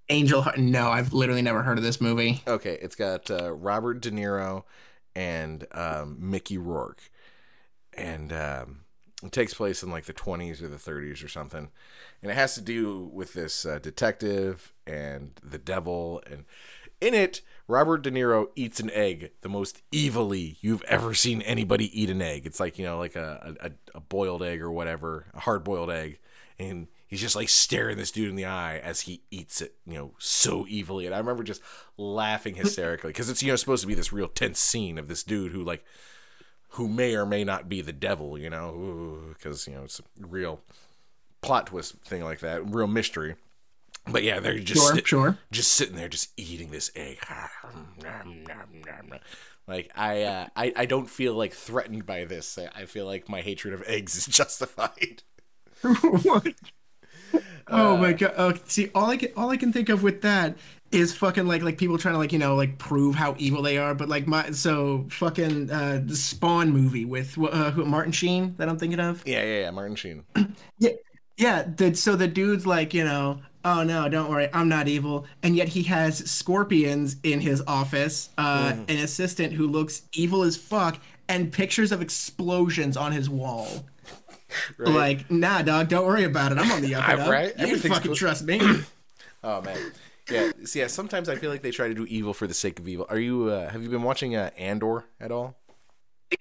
Angel 0.10 0.42
Heart. 0.42 0.58
No, 0.58 0.90
I've 0.90 1.14
literally 1.14 1.42
never 1.42 1.62
heard 1.62 1.78
of 1.78 1.84
this 1.84 2.02
movie. 2.02 2.42
Okay, 2.48 2.78
it's 2.82 2.96
got 2.96 3.30
uh, 3.32 3.54
Robert 3.54 4.02
De 4.02 4.12
Niro 4.12 4.64
and 5.16 5.66
um, 5.72 6.18
Mickey 6.20 6.58
Rourke, 6.58 7.02
and 7.94 8.34
um, 8.34 8.82
it 9.24 9.32
takes 9.32 9.54
place 9.54 9.84
in 9.84 9.92
like 9.92 10.06
the 10.06 10.14
20s 10.14 10.62
or 10.62 10.68
the 10.68 10.78
30s 10.78 11.24
or 11.24 11.28
something, 11.28 11.70
and 12.22 12.32
it 12.32 12.36
has 12.36 12.56
to 12.56 12.62
do 12.62 13.10
with 13.14 13.34
this 13.34 13.66
uh, 13.66 13.80
detective 13.80 14.74
and 14.88 15.40
the 15.44 15.58
devil, 15.58 16.22
and 16.30 16.46
in 17.02 17.14
it, 17.16 17.42
Robert 17.68 18.04
De 18.04 18.12
Niro 18.12 18.48
eats 18.56 18.80
an 18.80 18.92
egg 18.92 19.32
the 19.42 19.50
most 19.50 19.82
evilly 19.94 20.58
you've 20.62 20.84
ever 20.84 21.14
seen 21.14 21.42
anybody 21.42 22.00
eat 22.00 22.10
an 22.10 22.22
egg. 22.22 22.46
It's 22.46 22.60
like 22.60 22.78
you 22.78 22.86
know, 22.86 22.98
like 22.98 23.16
a 23.16 23.56
a, 23.60 23.72
a 23.96 24.00
boiled 24.00 24.44
egg 24.44 24.62
or 24.62 24.72
whatever, 24.72 25.28
a 25.34 25.40
hard 25.40 25.64
boiled 25.64 25.90
egg, 25.90 26.20
and 26.60 26.88
he's 27.08 27.22
just 27.22 27.36
like 27.36 27.50
staring 27.50 27.98
this 27.98 28.12
dude 28.12 28.30
in 28.30 28.36
the 28.36 28.46
eye 28.46 28.78
as 28.78 29.02
he 29.02 29.24
eats 29.32 29.62
it, 29.62 29.76
you 29.86 29.96
know, 29.96 30.14
so 30.18 30.66
evilly. 30.72 31.06
And 31.06 31.16
I 31.16 31.18
remember 31.18 31.44
just 31.44 31.62
laughing 31.98 32.56
hysterically 32.56 33.10
because 33.10 33.30
it's 33.30 33.42
you 33.42 33.52
know 33.52 33.56
supposed 33.56 33.82
to 33.82 33.88
be 33.88 33.96
this 33.96 34.14
real 34.14 34.28
tense 34.28 34.60
scene 34.60 34.98
of 34.98 35.08
this 35.08 35.24
dude 35.24 35.52
who 35.52 35.64
like 35.64 35.84
who 36.76 36.88
may 36.88 37.16
or 37.16 37.26
may 37.26 37.44
not 37.44 37.68
be 37.70 37.82
the 37.82 37.94
devil, 37.94 38.38
you 38.38 38.50
know, 38.50 39.20
because 39.30 39.68
you 39.68 39.76
know 39.76 39.84
it's 39.84 40.00
a 40.00 40.04
real 40.26 40.62
plot 41.42 41.68
twist 41.68 41.96
thing 42.06 42.24
like 42.24 42.40
that, 42.40 42.74
real 42.74 42.88
mystery. 42.88 43.36
But 44.08 44.24
yeah, 44.24 44.40
they're 44.40 44.58
just 44.58 44.82
Sure, 44.82 44.96
sit- 44.96 45.08
sure. 45.08 45.38
just 45.52 45.74
sitting 45.74 45.96
there, 45.96 46.08
just 46.10 46.30
eating 46.38 46.72
this 46.72 46.90
egg. 46.96 47.20
Like 49.68 49.92
I, 49.96 50.24
uh, 50.24 50.48
I, 50.56 50.74
I 50.76 50.86
don't 50.86 51.10
feel 51.10 51.34
like 51.36 51.54
threatened 51.54 52.06
by 52.06 52.26
this. 52.26 52.58
I- 52.58 52.86
feel 52.86 53.06
like 53.06 53.30
my 53.30 53.42
hatred 53.42 53.74
of 53.74 53.84
eggs 53.86 54.16
is 54.16 54.26
justified. 54.38 55.24
what? 55.82 56.48
Oh 57.68 57.94
Uh, 57.94 57.98
my 57.98 58.14
god! 58.14 58.34
Uh, 58.36 58.54
see, 58.66 58.90
all 58.94 59.10
I 59.10 59.18
can 59.18 59.30
all 59.38 59.50
I 59.50 59.58
can 59.58 59.72
think 59.72 59.90
of 59.90 60.04
with 60.04 60.22
that 60.24 60.58
is 60.92 61.14
fucking 61.14 61.48
like 61.48 61.62
like 61.62 61.78
people 61.78 61.98
trying 61.98 62.16
to 62.16 62.20
like 62.20 62.34
you 62.34 62.40
know 62.40 62.56
like 62.56 62.78
prove 62.78 63.16
how 63.16 63.36
evil 63.38 63.62
they 63.62 63.78
are. 63.78 63.94
But 63.94 64.10
like 64.10 64.28
my 64.28 64.52
so 64.52 65.06
fucking 65.10 65.72
uh, 65.72 66.02
the 66.06 66.16
Spawn 66.16 66.72
movie 66.72 67.06
with 67.06 67.38
uh, 67.38 67.72
who, 67.72 67.86
Martin 67.86 68.12
Sheen 68.12 68.56
that 68.58 68.70
I'm 68.70 68.78
thinking 68.78 69.00
of. 69.00 69.26
Yeah, 69.26 69.44
yeah, 69.44 69.60
yeah. 69.62 69.72
Martin 69.72 69.96
Sheen. 69.96 70.24
Yeah, 70.80 70.92
yeah. 71.38 71.64
The, 71.64 71.94
so 71.94 72.16
the 72.16 72.28
dude's 72.28 72.66
like, 72.66 72.94
you 72.94 73.04
know, 73.04 73.40
oh 73.64 73.84
no, 73.84 74.10
don't 74.10 74.30
worry, 74.30 74.50
I'm 74.52 74.68
not 74.68 74.88
evil, 74.88 75.28
and 75.44 75.56
yet 75.56 75.68
he 75.68 75.84
has 75.84 76.30
scorpions 76.30 77.18
in 77.24 77.40
his 77.40 77.62
office, 77.68 78.30
uh, 78.38 78.74
an 78.88 78.98
assistant 78.98 79.54
who 79.54 79.68
looks 79.68 80.02
evil 80.14 80.42
as 80.42 80.58
fuck, 80.58 81.00
and 81.30 81.52
pictures 81.52 81.92
of 81.92 82.02
explosions 82.02 82.98
on 82.98 83.12
his 83.12 83.30
wall. 83.30 83.68
Right? 84.78 84.90
Like, 84.90 85.32
nah, 85.32 85.62
dog, 85.62 85.88
don't 85.88 86.06
worry 86.06 86.26
about 86.26 86.52
it. 86.52 86.58
I'm 86.58 86.70
on 86.70 86.82
the 86.82 86.96
up 86.96 87.08
and 87.08 87.22
up. 87.22 87.30
Right? 87.30 87.58
You 87.58 87.68
can 87.68 87.80
fucking 87.80 88.10
cool. 88.10 88.16
trust 88.18 88.44
me. 88.44 88.60
oh 89.46 89.62
man. 89.62 89.78
Yeah. 90.32 90.52
Yeah. 90.74 90.88
Sometimes 90.88 91.30
I 91.30 91.36
feel 91.36 91.52
like 91.52 91.62
they 91.62 91.72
try 91.72 91.88
to 91.88 91.94
do 91.94 92.06
evil 92.06 92.34
for 92.34 92.48
the 92.48 92.54
sake 92.54 92.80
of 92.80 92.88
evil. 92.88 93.06
Are 93.10 93.20
you? 93.20 93.50
Uh, 93.50 93.70
have 93.70 93.84
you 93.84 93.90
been 93.90 94.04
watching 94.04 94.36
uh, 94.36 94.52
Andor 94.58 95.06
at 95.20 95.32
all? 95.32 95.56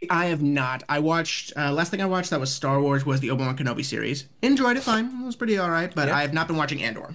I 0.08 0.26
have 0.26 0.42
not. 0.42 0.84
I 0.88 1.00
watched 1.00 1.52
uh, 1.56 1.72
last 1.72 1.90
thing 1.90 2.00
I 2.00 2.06
watched 2.06 2.30
that 2.30 2.40
was 2.40 2.52
Star 2.52 2.80
Wars 2.80 3.04
was 3.04 3.20
the 3.20 3.30
Obi 3.30 3.44
Wan 3.44 3.56
Kenobi 3.56 3.84
series. 3.84 4.26
Enjoyed 4.42 4.76
it 4.76 4.82
fine. 4.82 5.06
It 5.22 5.26
was 5.26 5.36
pretty 5.36 5.58
all 5.58 5.70
right, 5.70 5.92
but 5.94 6.08
I 6.08 6.22
have 6.22 6.32
not 6.32 6.46
been 6.46 6.56
watching 6.56 6.82
Andor. 6.82 7.14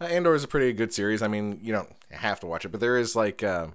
Uh, 0.00 0.04
Andor 0.04 0.34
is 0.34 0.42
a 0.42 0.48
pretty 0.48 0.72
good 0.72 0.92
series. 0.92 1.22
I 1.22 1.28
mean, 1.28 1.60
you 1.62 1.72
don't 1.72 1.90
have 2.10 2.40
to 2.40 2.46
watch 2.46 2.64
it, 2.64 2.70
but 2.70 2.80
there 2.80 2.98
is 2.98 3.14
like 3.14 3.42
uh, 3.42 3.68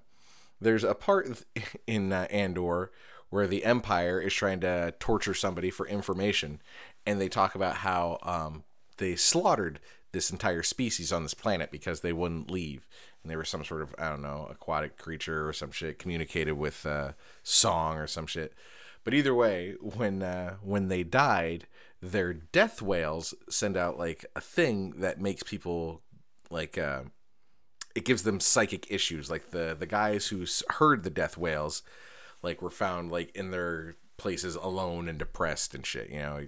there's 0.59 0.83
a 0.83 0.93
part 0.93 1.43
in 1.87 2.11
uh, 2.11 2.27
Andor 2.29 2.91
where 3.29 3.47
the 3.47 3.63
Empire 3.63 4.19
is 4.19 4.33
trying 4.33 4.59
to 4.59 4.93
torture 4.99 5.33
somebody 5.33 5.69
for 5.69 5.87
information, 5.87 6.61
and 7.05 7.21
they 7.21 7.29
talk 7.29 7.55
about 7.55 7.75
how 7.77 8.19
um, 8.23 8.63
they 8.97 9.15
slaughtered 9.15 9.79
this 10.11 10.29
entire 10.29 10.63
species 10.63 11.11
on 11.11 11.23
this 11.23 11.33
planet 11.33 11.71
because 11.71 12.01
they 12.01 12.13
wouldn't 12.13 12.51
leave, 12.51 12.87
and 13.21 13.31
they 13.31 13.35
were 13.35 13.45
some 13.45 13.63
sort 13.63 13.81
of 13.81 13.95
I 13.97 14.09
don't 14.09 14.21
know 14.21 14.47
aquatic 14.49 14.97
creature 14.97 15.47
or 15.47 15.53
some 15.53 15.71
shit 15.71 15.99
communicated 15.99 16.53
with 16.53 16.85
uh, 16.85 17.13
song 17.43 17.97
or 17.97 18.07
some 18.07 18.27
shit. 18.27 18.53
But 19.03 19.13
either 19.13 19.33
way, 19.33 19.75
when 19.81 20.21
uh, 20.21 20.55
when 20.61 20.87
they 20.87 21.03
died, 21.03 21.67
their 22.01 22.33
death 22.33 22.81
wails 22.81 23.33
send 23.49 23.77
out 23.77 23.97
like 23.97 24.25
a 24.35 24.41
thing 24.41 24.95
that 24.97 25.21
makes 25.21 25.43
people 25.43 26.01
like 26.49 26.77
uh, 26.77 27.03
it 27.95 28.05
gives 28.05 28.23
them 28.23 28.39
psychic 28.39 28.91
issues. 28.91 29.29
Like 29.29 29.51
the 29.51 29.75
the 29.77 29.85
guys 29.85 30.27
who 30.27 30.45
heard 30.69 31.03
the 31.03 31.09
death 31.09 31.37
wails, 31.37 31.83
like 32.43 32.61
were 32.61 32.69
found 32.69 33.11
like 33.11 33.35
in 33.35 33.51
their 33.51 33.95
places 34.17 34.55
alone 34.55 35.07
and 35.07 35.17
depressed 35.17 35.73
and 35.73 35.85
shit. 35.85 36.09
You 36.09 36.19
know, 36.19 36.47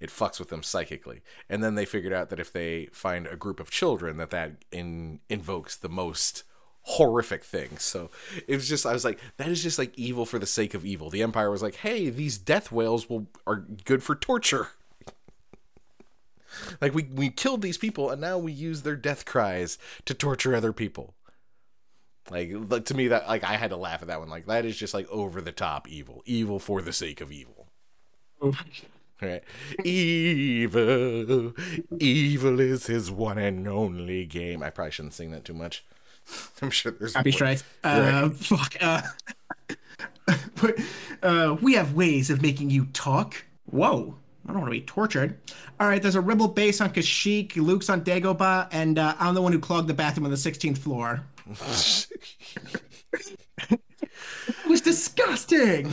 it, 0.00 0.10
fucks 0.10 0.38
with 0.38 0.48
them 0.48 0.62
psychically. 0.62 1.20
And 1.48 1.62
then 1.62 1.74
they 1.74 1.84
figured 1.84 2.12
out 2.12 2.30
that 2.30 2.40
if 2.40 2.52
they 2.52 2.86
find 2.86 3.26
a 3.26 3.36
group 3.36 3.60
of 3.60 3.70
children, 3.70 4.16
that 4.16 4.30
that 4.30 4.64
in 4.72 5.20
invokes 5.28 5.76
the 5.76 5.88
most 5.88 6.44
horrific 6.82 7.44
things. 7.44 7.82
So 7.82 8.10
it 8.48 8.54
was 8.56 8.68
just 8.68 8.86
I 8.86 8.92
was 8.92 9.04
like, 9.04 9.20
that 9.36 9.48
is 9.48 9.62
just 9.62 9.78
like 9.78 9.96
evil 9.98 10.26
for 10.26 10.38
the 10.38 10.46
sake 10.46 10.74
of 10.74 10.84
evil. 10.84 11.10
The 11.10 11.22
Empire 11.22 11.50
was 11.50 11.62
like, 11.62 11.76
hey, 11.76 12.10
these 12.10 12.38
death 12.38 12.72
wails 12.72 13.08
will 13.08 13.28
are 13.46 13.66
good 13.84 14.02
for 14.02 14.14
torture. 14.14 14.68
Like 16.80 16.94
we 16.94 17.04
we 17.04 17.30
killed 17.30 17.62
these 17.62 17.78
people 17.78 18.10
and 18.10 18.20
now 18.20 18.36
we 18.36 18.50
use 18.50 18.82
their 18.82 18.96
death 18.96 19.24
cries 19.24 19.78
to 20.04 20.14
torture 20.14 20.54
other 20.54 20.72
people. 20.72 21.14
Like, 22.28 22.50
like 22.52 22.84
to 22.86 22.94
me 22.94 23.06
that 23.06 23.28
like 23.28 23.44
I 23.44 23.54
had 23.54 23.70
to 23.70 23.76
laugh 23.76 24.02
at 24.02 24.08
that 24.08 24.18
one. 24.18 24.28
Like 24.28 24.46
that 24.46 24.64
is 24.64 24.76
just 24.76 24.92
like 24.92 25.08
over 25.10 25.40
the 25.40 25.52
top 25.52 25.88
evil. 25.88 26.22
Evil 26.26 26.58
for 26.58 26.82
the 26.82 26.92
sake 26.92 27.20
of 27.20 27.30
evil. 27.30 27.68
Right. 29.22 29.42
Evil. 29.84 31.52
Evil 31.98 32.60
is 32.60 32.86
his 32.86 33.10
one 33.10 33.38
and 33.38 33.68
only 33.68 34.24
game. 34.24 34.62
I 34.62 34.70
probably 34.70 34.92
shouldn't 34.92 35.14
sing 35.14 35.30
that 35.32 35.44
too 35.44 35.54
much. 35.54 35.84
I'm 36.62 36.70
sure 36.70 36.92
there's 36.92 37.14
Happy 37.14 37.32
strikes. 37.32 37.64
Uh, 37.84 38.30
fuck. 38.30 38.76
Uh, 38.80 39.02
but, 40.60 40.78
uh, 41.22 41.56
we 41.60 41.74
have 41.74 41.94
ways 41.94 42.30
of 42.30 42.40
making 42.40 42.70
you 42.70 42.86
talk. 42.92 43.44
Whoa. 43.66 44.14
I 44.46 44.52
don't 44.52 44.62
want 44.62 44.72
to 44.72 44.80
be 44.80 44.86
tortured. 44.86 45.38
All 45.78 45.86
right, 45.86 46.00
there's 46.00 46.14
a 46.14 46.20
rebel 46.20 46.48
base 46.48 46.80
on 46.80 46.90
Kashyyyk, 46.92 47.56
Luke's 47.56 47.90
on 47.90 48.02
Dagobah, 48.02 48.68
and 48.72 48.98
uh, 48.98 49.14
I'm 49.18 49.34
the 49.34 49.42
one 49.42 49.52
who 49.52 49.60
clogged 49.60 49.86
the 49.86 49.94
bathroom 49.94 50.24
on 50.24 50.30
the 50.30 50.36
16th 50.36 50.78
floor. 50.78 51.24
It 54.48 54.66
was 54.68 54.80
disgusting. 54.80 55.92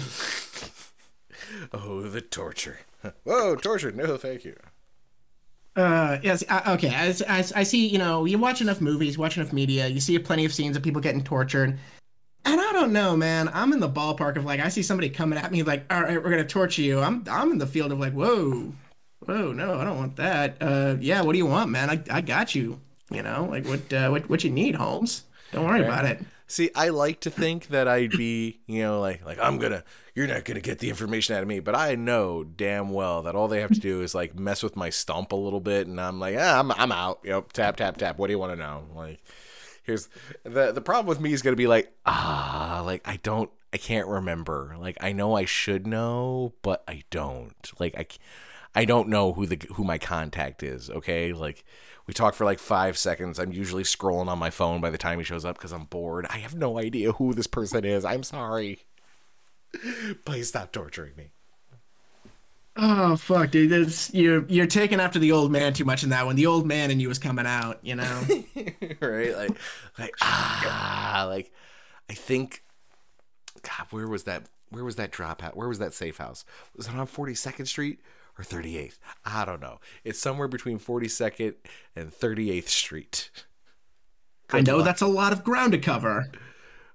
oh, 1.73 2.03
the 2.03 2.21
torture. 2.21 2.79
Whoa, 3.23 3.55
torture. 3.55 3.91
No, 3.91 4.17
thank 4.17 4.43
you. 4.43 4.55
Uh, 5.75 6.17
yes. 6.23 6.43
Uh, 6.49 6.61
okay. 6.75 6.93
As, 6.93 7.21
as 7.21 7.53
I 7.53 7.63
see, 7.63 7.87
you 7.87 7.99
know, 7.99 8.25
you 8.25 8.37
watch 8.37 8.61
enough 8.61 8.81
movies, 8.81 9.17
watch 9.17 9.37
enough 9.37 9.53
media, 9.53 9.87
you 9.87 9.99
see 9.99 10.17
plenty 10.17 10.43
of 10.43 10.53
scenes 10.53 10.75
of 10.75 10.81
people 10.81 11.01
getting 11.01 11.23
tortured. 11.23 11.77
And 12.45 12.61
I 12.61 12.71
don't 12.71 12.93
know, 12.93 13.15
man. 13.15 13.49
I'm 13.53 13.73
in 13.73 13.79
the 13.79 13.89
ballpark 13.89 14.37
of 14.37 14.45
like 14.45 14.59
I 14.61 14.69
see 14.69 14.81
somebody 14.81 15.09
coming 15.09 15.37
at 15.37 15.51
me 15.51 15.63
like, 15.63 15.85
"All 15.91 16.01
right, 16.01 16.23
we're 16.23 16.29
gonna 16.29 16.45
torture 16.45 16.81
you." 16.81 17.01
I'm 17.01 17.25
I'm 17.29 17.51
in 17.51 17.57
the 17.57 17.67
field 17.67 17.91
of 17.91 17.99
like, 17.99 18.13
"Whoa, 18.13 18.73
whoa, 19.19 19.51
no, 19.51 19.77
I 19.77 19.83
don't 19.83 19.97
want 19.97 20.15
that." 20.15 20.55
Uh, 20.61 20.95
yeah, 21.01 21.21
what 21.21 21.33
do 21.33 21.39
you 21.39 21.45
want, 21.45 21.71
man? 21.71 21.89
I 21.89 22.01
I 22.09 22.21
got 22.21 22.55
you. 22.55 22.79
You 23.11 23.21
know, 23.21 23.47
like 23.51 23.65
what 23.65 23.91
uh, 23.91 24.09
what 24.09 24.29
what 24.29 24.45
you 24.45 24.49
need, 24.49 24.75
Holmes. 24.75 25.25
Don't 25.51 25.65
worry 25.65 25.83
about 25.83 26.05
it. 26.05 26.21
See, 26.49 26.71
I 26.73 26.89
like 26.89 27.19
to 27.21 27.29
think 27.29 27.67
that 27.67 27.89
I'd 27.89 28.11
be, 28.11 28.61
you 28.67 28.81
know, 28.81 29.01
like 29.01 29.25
like 29.25 29.37
I'm 29.41 29.57
gonna 29.57 29.83
you're 30.15 30.27
not 30.27 30.45
gonna 30.45 30.61
get 30.61 30.79
the 30.79 30.89
information 30.89 31.35
out 31.35 31.41
of 31.41 31.47
me, 31.47 31.59
but 31.59 31.75
I 31.75 31.95
know 31.95 32.45
damn 32.45 32.91
well 32.91 33.23
that 33.23 33.35
all 33.35 33.49
they 33.49 33.59
have 33.59 33.73
to 33.73 33.79
do 33.79 34.01
is 34.01 34.15
like 34.15 34.33
mess 34.33 34.63
with 34.63 34.77
my 34.77 34.89
stump 34.89 35.33
a 35.33 35.35
little 35.35 35.59
bit, 35.59 35.87
and 35.87 35.99
I'm 35.99 36.19
like, 36.21 36.37
ah, 36.39 36.59
I'm 36.59 36.71
I'm 36.71 36.91
out. 36.93 37.19
Yep, 37.25 37.51
tap 37.51 37.75
tap 37.75 37.97
tap. 37.97 38.17
What 38.17 38.27
do 38.27 38.33
you 38.33 38.39
want 38.39 38.53
to 38.53 38.55
know? 38.55 38.85
Like, 38.95 39.19
here's 39.83 40.07
the 40.43 40.71
the 40.71 40.81
problem 40.81 41.07
with 41.07 41.19
me 41.19 41.33
is 41.33 41.41
gonna 41.41 41.57
be 41.57 41.67
like, 41.67 41.91
ah, 42.05 42.81
like 42.85 43.05
I 43.05 43.17
don't, 43.17 43.51
I 43.73 43.77
can't 43.77 44.07
remember. 44.07 44.75
Like 44.79 44.97
I 45.01 45.11
know 45.11 45.35
I 45.35 45.43
should 45.43 45.85
know, 45.85 46.53
but 46.61 46.81
I 46.87 47.03
don't. 47.09 47.71
Like 47.77 47.97
I. 47.97 48.07
I 48.75 48.85
don't 48.85 49.07
know 49.09 49.33
who 49.33 49.47
the 49.47 49.59
who 49.73 49.83
my 49.83 49.97
contact 49.97 50.61
is. 50.61 50.91
Okay, 50.91 51.33
like 51.33 51.65
we 52.07 52.13
talk 52.13 52.33
for 52.33 52.45
like 52.45 52.59
five 52.59 52.97
seconds. 52.97 53.37
I'm 53.37 53.51
usually 53.51 53.83
scrolling 53.83 54.27
on 54.27 54.39
my 54.39 54.49
phone 54.49 54.79
by 54.79 54.89
the 54.89 54.97
time 54.97 55.19
he 55.19 55.25
shows 55.25 55.43
up 55.43 55.57
because 55.57 55.73
I'm 55.73 55.83
bored. 55.83 56.25
I 56.29 56.37
have 56.37 56.55
no 56.55 56.79
idea 56.79 57.11
who 57.11 57.33
this 57.33 57.47
person 57.47 57.83
is. 57.83 58.05
I'm 58.05 58.23
sorry. 58.23 58.79
Please 60.23 60.47
stop 60.47 60.71
torturing 60.71 61.15
me. 61.17 61.31
Oh 62.77 63.17
fuck, 63.17 63.51
dude. 63.51 63.71
That's, 63.71 64.13
you're 64.13 64.45
you're 64.47 64.67
taking 64.67 65.01
after 65.01 65.19
the 65.19 65.33
old 65.33 65.51
man 65.51 65.73
too 65.73 65.83
much 65.83 66.03
in 66.03 66.09
that 66.09 66.25
one. 66.25 66.35
The 66.35 66.45
old 66.45 66.65
man 66.65 66.91
in 66.91 66.99
you 66.99 67.09
was 67.09 67.19
coming 67.19 67.45
out. 67.45 67.79
You 67.81 67.95
know. 67.95 68.21
right? 69.01 69.35
Like, 69.35 69.57
like 69.99 70.15
ah, 70.21 71.25
like 71.27 71.51
I 72.09 72.13
think. 72.13 72.63
God, 73.63 73.87
where 73.89 74.07
was 74.07 74.23
that? 74.23 74.43
Where 74.69 74.85
was 74.85 74.95
that 74.95 75.11
drop 75.11 75.43
at? 75.43 75.57
Where 75.57 75.67
was 75.67 75.79
that 75.79 75.93
safe 75.93 76.17
house? 76.17 76.45
Was 76.75 76.87
it 76.87 76.95
on 76.95 77.07
42nd 77.07 77.67
Street 77.67 77.99
or 78.37 78.43
38th? 78.43 78.97
I 79.25 79.45
don't 79.45 79.61
know. 79.61 79.79
It's 80.03 80.19
somewhere 80.19 80.47
between 80.47 80.79
42nd 80.79 81.55
and 81.95 82.11
38th 82.11 82.67
Street. 82.69 83.29
I 84.51 84.61
know 84.61 84.81
that's 84.81 85.01
a 85.01 85.07
lot 85.07 85.33
of 85.33 85.43
ground 85.43 85.73
to 85.73 85.77
cover, 85.77 86.31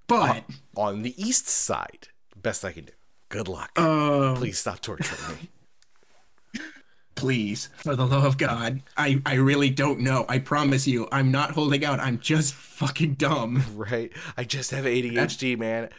but 0.07 0.43
on 0.75 1.01
the 1.03 1.13
east 1.23 1.47
side. 1.47 2.07
Best 2.35 2.65
I 2.65 2.71
can 2.71 2.85
do. 2.85 2.93
Good 3.29 3.47
luck. 3.47 3.71
uh, 3.77 4.33
Please 4.35 4.59
stop 4.59 4.79
torturing 4.81 5.39
me. 6.53 6.61
please, 7.15 7.69
for 7.77 7.95
the 7.95 8.05
love 8.05 8.23
of 8.25 8.37
God, 8.37 8.81
I 8.97 9.21
I 9.25 9.35
really 9.35 9.69
don't 9.69 9.99
know. 10.01 10.25
I 10.27 10.39
promise 10.39 10.87
you, 10.87 11.07
I'm 11.11 11.31
not 11.31 11.51
holding 11.51 11.85
out. 11.85 11.99
I'm 11.99 12.19
just 12.19 12.53
fucking 12.53 13.13
dumb. 13.15 13.63
Right? 13.75 14.11
I 14.35 14.43
just 14.43 14.71
have 14.71 14.85
ADHD, 14.85 15.57
man. 15.57 15.89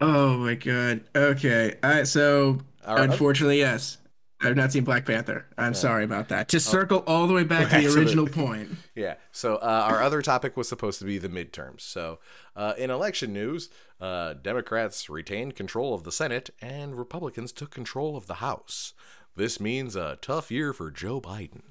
Oh 0.00 0.38
my 0.38 0.54
god. 0.54 1.02
Okay. 1.14 1.76
Uh, 1.82 2.04
so 2.04 2.58
All 2.86 2.96
right. 2.96 3.10
unfortunately, 3.10 3.58
yes. 3.58 3.98
I've 4.42 4.56
not 4.56 4.72
seen 4.72 4.84
Black 4.84 5.04
Panther. 5.04 5.46
I'm 5.58 5.74
sorry 5.74 6.04
about 6.04 6.28
that. 6.30 6.48
To 6.48 6.60
circle 6.60 7.04
all 7.06 7.26
the 7.26 7.34
way 7.34 7.44
back 7.44 7.64
to 7.64 7.64
the 7.68 7.70
Back 7.70 7.82
to 7.82 7.90
the- 7.92 8.00
original 8.00 8.26
point. 8.26 8.70
Yeah. 8.94 9.14
So 9.32 9.56
uh, 9.56 9.86
our 9.88 10.02
other 10.02 10.20
topic 10.20 10.56
was 10.58 10.68
supposed 10.68 10.98
to 10.98 11.06
be 11.06 11.16
the 11.16 11.28
midterms. 11.28 11.80
So 11.82 12.18
uh, 12.54 12.74
in 12.76 12.90
election 12.90 13.32
news, 13.32 13.70
uh, 14.00 14.34
Democrats 14.34 15.08
retained 15.08 15.54
control 15.56 15.94
of 15.94 16.04
the 16.04 16.12
Senate 16.12 16.50
and 16.60 16.94
Republicans 16.98 17.50
took 17.52 17.70
control 17.70 18.14
of 18.16 18.26
the 18.26 18.34
House. 18.34 18.92
This 19.36 19.58
means 19.60 19.96
a 19.96 20.18
tough 20.20 20.50
year 20.50 20.72
for 20.74 20.90
Joe 20.90 21.18
Biden. 21.20 21.62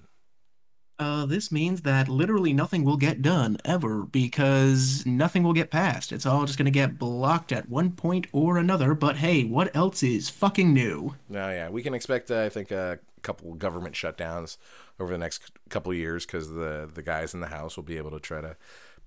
Uh, 0.99 1.25
this 1.25 1.49
means 1.49 1.83
that 1.83 2.09
literally 2.09 2.51
nothing 2.51 2.83
will 2.83 2.97
get 2.97 3.21
done 3.21 3.55
ever 3.63 4.03
because 4.03 5.05
nothing 5.05 5.43
will 5.43 5.53
get 5.53 5.71
passed. 5.71 6.11
It's 6.11 6.25
all 6.25 6.45
just 6.45 6.57
going 6.57 6.65
to 6.65 6.71
get 6.71 6.99
blocked 6.99 7.53
at 7.53 7.69
one 7.69 7.91
point 7.91 8.27
or 8.33 8.57
another. 8.57 8.93
But 8.93 9.15
hey, 9.15 9.45
what 9.45 9.73
else 9.73 10.03
is 10.03 10.29
fucking 10.29 10.73
new? 10.73 11.15
Now, 11.29 11.47
yeah, 11.47 11.69
we 11.69 11.81
can 11.83 11.93
expect, 11.93 12.29
uh, 12.29 12.41
I 12.41 12.49
think, 12.49 12.69
a 12.71 12.99
couple 13.21 13.53
government 13.53 13.95
shutdowns 13.95 14.57
over 14.99 15.11
the 15.11 15.17
next 15.17 15.51
couple 15.69 15.93
years 15.93 16.25
because 16.25 16.49
the 16.49 16.89
the 16.93 17.01
guys 17.01 17.33
in 17.33 17.39
the 17.39 17.47
House 17.47 17.77
will 17.77 17.83
be 17.83 17.97
able 17.97 18.11
to 18.11 18.19
try 18.19 18.41
to 18.41 18.57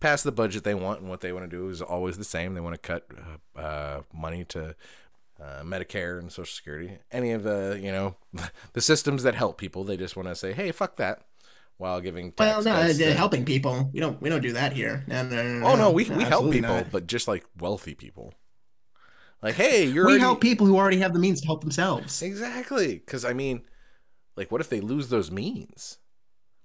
pass 0.00 0.22
the 0.22 0.32
budget 0.32 0.64
they 0.64 0.75
want, 0.75 1.00
and 1.00 1.11
what 1.11 1.20
they 1.20 1.32
want 1.32 1.49
to 1.49 1.56
do 1.56 1.68
is 1.68 1.82
always 1.82 2.16
the 2.16 2.25
same. 2.25 2.54
They 2.54 2.61
want 2.61 2.75
to 2.75 2.78
cut 2.78 3.06
uh, 3.56 3.61
uh, 3.61 4.02
money 4.14 4.44
to 4.46 4.75
uh, 5.40 5.62
Medicare 5.62 6.18
and 6.18 6.30
Social 6.30 6.54
Security, 6.54 6.99
any 7.11 7.32
of 7.32 7.42
the 7.42 7.78
you 7.82 7.92
know 7.92 8.16
the 8.72 8.80
systems 8.80 9.22
that 9.25 9.34
help 9.34 9.58
people. 9.58 9.84
They 9.84 9.96
just 9.96 10.16
want 10.16 10.28
to 10.28 10.34
say, 10.34 10.52
hey, 10.52 10.72
fuck 10.72 10.96
that, 10.96 11.22
while 11.82 12.00
giving. 12.00 12.32
Well, 12.38 12.62
no, 12.62 12.92
to- 12.92 13.14
helping 13.14 13.44
people. 13.44 13.90
We 13.92 13.98
don't. 14.00 14.22
We 14.22 14.30
don't 14.30 14.40
do 14.40 14.52
that 14.52 14.72
here. 14.72 15.04
No, 15.08 15.24
no, 15.24 15.58
no, 15.58 15.66
Oh 15.66 15.74
no, 15.76 15.90
we 15.90 16.04
we 16.08 16.22
help 16.24 16.50
people, 16.52 16.70
not. 16.76 16.92
but 16.92 17.08
just 17.08 17.26
like 17.26 17.44
wealthy 17.58 17.94
people. 17.94 18.32
Like, 19.42 19.56
hey, 19.56 19.84
you're 19.86 20.06
We 20.06 20.12
already- 20.12 20.20
help 20.20 20.40
people 20.40 20.66
who 20.68 20.76
already 20.76 20.98
have 20.98 21.12
the 21.12 21.18
means 21.18 21.40
to 21.40 21.46
help 21.48 21.62
themselves. 21.62 22.22
Exactly. 22.22 22.94
Because, 22.94 23.24
I 23.24 23.32
mean, 23.32 23.62
like, 24.36 24.52
what 24.52 24.60
if 24.60 24.68
they 24.68 24.80
lose 24.80 25.08
those 25.08 25.32
means? 25.32 25.98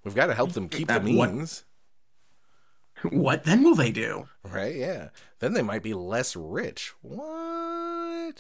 We've 0.04 0.14
got 0.14 0.28
to 0.28 0.36
help 0.36 0.52
them 0.52 0.70
keep 0.70 0.88
the 0.88 0.94
That 1.00 1.04
what- 1.04 1.34
means, 1.34 1.64
What 3.12 3.44
then 3.46 3.64
will 3.64 3.74
they 3.76 3.92
do? 3.92 4.28
right? 4.44 4.76
Yeah. 4.76 5.10
Then 5.40 5.54
they 5.54 5.64
might 5.64 5.82
be 5.82 5.94
less 5.96 6.36
rich. 6.36 6.94
What? 7.02 7.18
My 7.20 8.34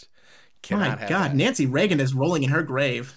Cannot 0.61 0.99
have 0.99 1.09
God, 1.09 1.31
that. 1.31 1.35
Nancy 1.35 1.65
Reagan 1.65 1.99
is 1.99 2.13
rolling 2.13 2.43
in 2.43 2.49
her 2.51 2.61
grave. 2.63 3.15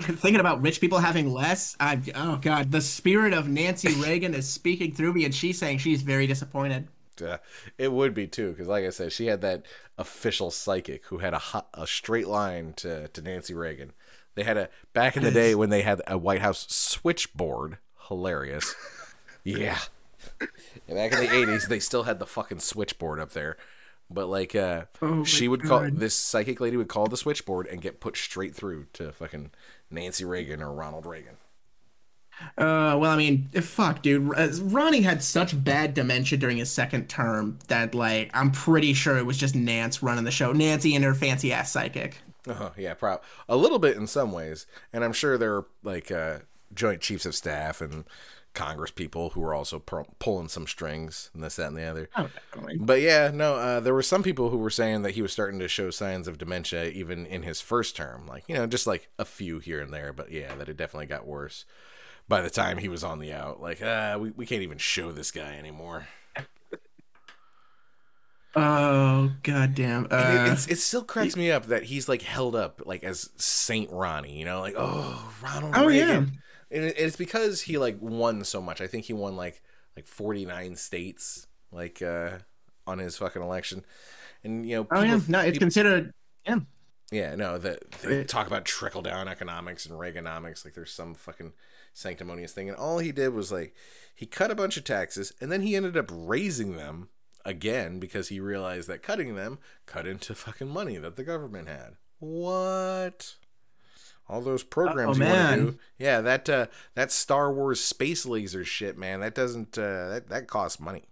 Thinking 0.20 0.40
about 0.40 0.62
rich 0.62 0.80
people 0.80 0.98
having 0.98 1.32
less. 1.32 1.76
I 1.78 2.00
oh 2.14 2.38
God, 2.40 2.70
the 2.70 2.80
spirit 2.80 3.32
of 3.32 3.48
Nancy 3.48 3.94
Reagan 4.02 4.34
is 4.34 4.48
speaking 4.48 4.92
through 4.92 5.12
me, 5.12 5.24
and 5.24 5.34
she's 5.34 5.58
saying 5.58 5.78
she's 5.78 6.02
very 6.02 6.26
disappointed. 6.26 6.88
Uh, 7.20 7.36
it 7.76 7.92
would 7.92 8.14
be 8.14 8.26
too, 8.26 8.50
because 8.50 8.66
like 8.66 8.84
I 8.84 8.90
said, 8.90 9.12
she 9.12 9.26
had 9.26 9.42
that 9.42 9.66
official 9.98 10.50
psychic 10.50 11.04
who 11.06 11.18
had 11.18 11.34
a 11.34 11.38
hot, 11.38 11.68
a 11.74 11.86
straight 11.86 12.26
line 12.26 12.72
to, 12.76 13.08
to 13.08 13.22
Nancy 13.22 13.52
Reagan. 13.52 13.92
They 14.34 14.44
had 14.44 14.56
a 14.56 14.68
back 14.94 15.16
in 15.16 15.22
the 15.22 15.30
day 15.30 15.54
when 15.54 15.70
they 15.70 15.82
had 15.82 16.00
a 16.06 16.16
White 16.16 16.40
House 16.40 16.66
switchboard. 16.68 17.78
Hilarious. 18.08 18.74
yeah. 19.44 19.78
Back 20.88 21.12
in 21.12 21.18
the 21.18 21.34
eighties, 21.34 21.68
they 21.68 21.80
still 21.80 22.04
had 22.04 22.18
the 22.18 22.26
fucking 22.26 22.60
switchboard 22.60 23.20
up 23.20 23.32
there. 23.32 23.56
But 24.10 24.28
like, 24.28 24.56
uh, 24.56 24.84
Oh 25.00 25.24
she 25.24 25.46
would 25.46 25.62
call 25.62 25.88
this 25.90 26.16
psychic 26.16 26.60
lady 26.60 26.76
would 26.76 26.88
call 26.88 27.06
the 27.06 27.16
switchboard 27.16 27.66
and 27.66 27.80
get 27.80 28.00
put 28.00 28.16
straight 28.16 28.54
through 28.54 28.86
to 28.94 29.12
fucking 29.12 29.52
Nancy 29.90 30.24
Reagan 30.24 30.62
or 30.62 30.72
Ronald 30.72 31.06
Reagan. 31.06 31.36
Uh, 32.56 32.96
well, 32.98 33.10
I 33.10 33.16
mean, 33.16 33.48
fuck, 33.60 34.02
dude. 34.02 34.32
Uh, 34.34 34.48
Ronnie 34.62 35.02
had 35.02 35.22
such 35.22 35.62
bad 35.62 35.92
dementia 35.92 36.38
during 36.38 36.56
his 36.56 36.70
second 36.70 37.08
term 37.08 37.58
that, 37.68 37.94
like, 37.94 38.30
I'm 38.32 38.50
pretty 38.50 38.94
sure 38.94 39.18
it 39.18 39.26
was 39.26 39.36
just 39.36 39.54
Nance 39.54 40.02
running 40.02 40.24
the 40.24 40.30
show. 40.30 40.52
Nancy 40.52 40.94
and 40.94 41.04
her 41.04 41.14
fancy 41.14 41.52
ass 41.52 41.70
psychic. 41.70 42.16
Oh 42.48 42.72
yeah, 42.76 42.94
prob 42.94 43.22
a 43.48 43.56
little 43.56 43.78
bit 43.78 43.96
in 43.98 44.06
some 44.06 44.32
ways, 44.32 44.66
and 44.92 45.04
I'm 45.04 45.12
sure 45.12 45.36
there 45.36 45.56
are 45.56 45.66
like 45.82 46.10
uh, 46.10 46.38
joint 46.72 47.02
chiefs 47.02 47.26
of 47.26 47.34
staff 47.34 47.82
and 47.82 48.04
Congress 48.54 48.90
people 48.90 49.30
who 49.30 49.40
were 49.40 49.54
also 49.54 49.78
pro- 49.78 50.06
pulling 50.18 50.48
some 50.48 50.66
strings 50.66 51.30
and 51.34 51.42
this, 51.42 51.56
that, 51.56 51.68
and 51.68 51.76
the 51.76 51.84
other. 51.84 52.08
Oh. 52.16 52.28
But 52.78 53.00
yeah, 53.00 53.30
no, 53.32 53.54
uh, 53.54 53.80
there 53.80 53.94
were 53.94 54.02
some 54.02 54.22
people 54.22 54.50
who 54.50 54.58
were 54.58 54.70
saying 54.70 55.02
that 55.02 55.12
he 55.12 55.22
was 55.22 55.32
starting 55.32 55.60
to 55.60 55.68
show 55.68 55.90
signs 55.90 56.26
of 56.26 56.38
dementia 56.38 56.86
even 56.86 57.26
in 57.26 57.42
his 57.42 57.60
first 57.60 57.96
term, 57.96 58.26
like 58.26 58.44
you 58.48 58.54
know, 58.54 58.66
just 58.66 58.86
like 58.86 59.08
a 59.18 59.24
few 59.24 59.58
here 59.60 59.80
and 59.80 59.92
there. 59.92 60.12
But 60.12 60.32
yeah, 60.32 60.54
that 60.56 60.68
it 60.68 60.76
definitely 60.76 61.06
got 61.06 61.26
worse 61.26 61.64
by 62.28 62.40
the 62.40 62.50
time 62.50 62.78
he 62.78 62.88
was 62.88 63.04
on 63.04 63.18
the 63.18 63.32
out. 63.32 63.60
Like, 63.60 63.82
uh, 63.82 64.18
we 64.20 64.30
we 64.30 64.46
can't 64.46 64.62
even 64.62 64.78
show 64.78 65.12
this 65.12 65.30
guy 65.30 65.54
anymore. 65.56 66.08
Oh, 68.56 69.30
goddamn. 69.44 70.08
Uh, 70.10 70.48
it, 70.58 70.72
it 70.72 70.76
still 70.78 71.04
cracks 71.04 71.36
me 71.36 71.52
up 71.52 71.66
that 71.66 71.84
he's 71.84 72.08
like 72.08 72.22
held 72.22 72.56
up 72.56 72.82
like 72.84 73.04
as 73.04 73.30
Saint 73.36 73.90
Ronnie, 73.92 74.36
you 74.36 74.44
know, 74.44 74.60
like 74.60 74.74
oh 74.76 75.32
Ronald 75.40 75.74
Oh, 75.76 75.86
Reagan. 75.86 76.40
And 76.70 76.84
it's 76.84 77.16
because 77.16 77.62
he 77.62 77.78
like 77.78 77.98
won 78.00 78.44
so 78.44 78.60
much. 78.60 78.80
I 78.80 78.86
think 78.86 79.06
he 79.06 79.12
won 79.12 79.36
like 79.36 79.62
like 79.96 80.06
forty 80.06 80.44
nine 80.46 80.76
states 80.76 81.46
like 81.72 82.00
uh 82.02 82.38
on 82.86 82.98
his 82.98 83.16
fucking 83.16 83.42
election. 83.42 83.84
And 84.44 84.68
you 84.68 84.76
know, 84.76 84.86
oh, 84.90 85.02
yeah. 85.02 85.20
No, 85.28 85.40
it's 85.40 85.52
people- 85.52 85.64
considered. 85.64 86.12
Yeah. 86.46 86.60
yeah, 87.12 87.34
no, 87.34 87.58
that 87.58 87.90
they 88.02 88.24
talk 88.24 88.46
about 88.46 88.64
trickle 88.64 89.02
down 89.02 89.28
economics 89.28 89.84
and 89.84 89.98
Reaganomics 89.98 90.64
like 90.64 90.74
there's 90.74 90.92
some 90.92 91.14
fucking 91.14 91.52
sanctimonious 91.92 92.52
thing. 92.52 92.68
And 92.68 92.78
all 92.78 92.98
he 92.98 93.12
did 93.12 93.34
was 93.34 93.52
like 93.52 93.74
he 94.14 94.26
cut 94.26 94.50
a 94.50 94.54
bunch 94.54 94.76
of 94.76 94.84
taxes 94.84 95.32
and 95.40 95.50
then 95.52 95.60
he 95.62 95.76
ended 95.76 95.96
up 95.96 96.10
raising 96.10 96.76
them 96.76 97.08
again 97.44 97.98
because 97.98 98.28
he 98.28 98.38
realized 98.40 98.88
that 98.88 99.02
cutting 99.02 99.34
them 99.34 99.58
cut 99.86 100.06
into 100.06 100.34
fucking 100.34 100.68
money 100.68 100.96
that 100.98 101.16
the 101.16 101.24
government 101.24 101.68
had. 101.68 101.96
What? 102.18 103.34
All 104.30 104.40
those 104.40 104.62
programs 104.62 105.18
Uh-oh, 105.18 105.24
you 105.26 105.32
want 105.32 105.50
to 105.50 105.56
man. 105.56 105.66
do, 105.66 105.78
yeah. 105.98 106.20
That 106.20 106.48
uh, 106.48 106.66
that 106.94 107.10
Star 107.10 107.52
Wars 107.52 107.80
space 107.80 108.24
laser 108.24 108.64
shit, 108.64 108.96
man. 108.96 109.20
That 109.20 109.34
doesn't 109.34 109.76
uh, 109.76 110.08
that 110.10 110.28
that 110.28 110.46
costs 110.46 110.78
money. 110.80 111.04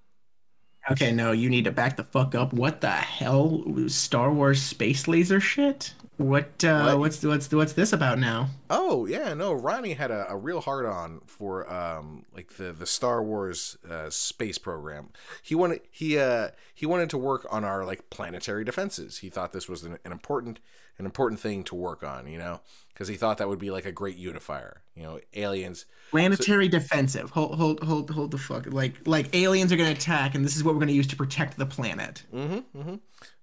Okay, 0.90 1.12
no, 1.12 1.32
you 1.32 1.50
need 1.50 1.64
to 1.64 1.70
back 1.72 1.96
the 1.96 2.04
fuck 2.04 2.34
up. 2.34 2.52
What 2.54 2.80
the 2.80 2.88
hell? 2.90 3.62
Star 3.88 4.32
Wars 4.32 4.62
space 4.62 5.06
laser 5.06 5.38
shit? 5.40 5.92
What, 6.16 6.64
uh, 6.64 6.84
What? 6.94 6.98
what's, 6.98 7.22
what's, 7.22 7.52
what's 7.52 7.74
this 7.74 7.92
about 7.92 8.18
now? 8.18 8.48
Oh 8.70 9.04
yeah, 9.06 9.34
no. 9.34 9.52
Ronnie 9.52 9.92
had 9.92 10.10
a, 10.10 10.26
a 10.30 10.36
real 10.36 10.60
hard 10.62 10.86
on 10.86 11.20
for 11.26 11.70
um 11.72 12.24
like 12.34 12.54
the 12.56 12.72
the 12.72 12.86
Star 12.86 13.22
Wars 13.22 13.76
uh, 13.88 14.08
space 14.10 14.56
program. 14.58 15.10
He 15.42 15.54
wanted 15.54 15.80
he 15.90 16.18
uh 16.18 16.48
he 16.74 16.86
wanted 16.86 17.10
to 17.10 17.18
work 17.18 17.46
on 17.50 17.64
our 17.64 17.84
like 17.84 18.08
planetary 18.10 18.64
defenses. 18.64 19.18
He 19.18 19.28
thought 19.28 19.52
this 19.52 19.68
was 19.68 19.82
an, 19.84 19.98
an 20.04 20.10
important 20.12 20.58
an 20.98 21.04
important 21.04 21.40
thing 21.40 21.64
to 21.64 21.74
work 21.74 22.02
on. 22.02 22.26
You 22.26 22.38
know, 22.38 22.60
because 22.92 23.08
he 23.08 23.16
thought 23.16 23.38
that 23.38 23.48
would 23.48 23.58
be 23.58 23.70
like 23.70 23.86
a 23.86 23.92
great 23.92 24.16
unifier. 24.16 24.82
You 24.94 25.02
know, 25.02 25.20
aliens. 25.34 25.86
Planetary 26.10 26.68
defensive. 26.68 27.30
Hold, 27.30 27.56
hold, 27.56 27.82
hold, 27.84 28.10
hold 28.10 28.30
the 28.30 28.38
fuck. 28.38 28.66
Like, 28.72 29.06
like 29.06 29.34
aliens 29.34 29.72
are 29.72 29.76
gonna 29.76 29.90
attack, 29.90 30.34
and 30.34 30.44
this 30.44 30.56
is 30.56 30.64
what 30.64 30.74
we're 30.74 30.80
gonna 30.80 30.92
use 30.92 31.06
to 31.08 31.16
protect 31.16 31.56
the 31.56 31.66
planet. 31.66 32.24
Mm-hmm. 32.34 32.78
Mm-hmm. 32.78 32.94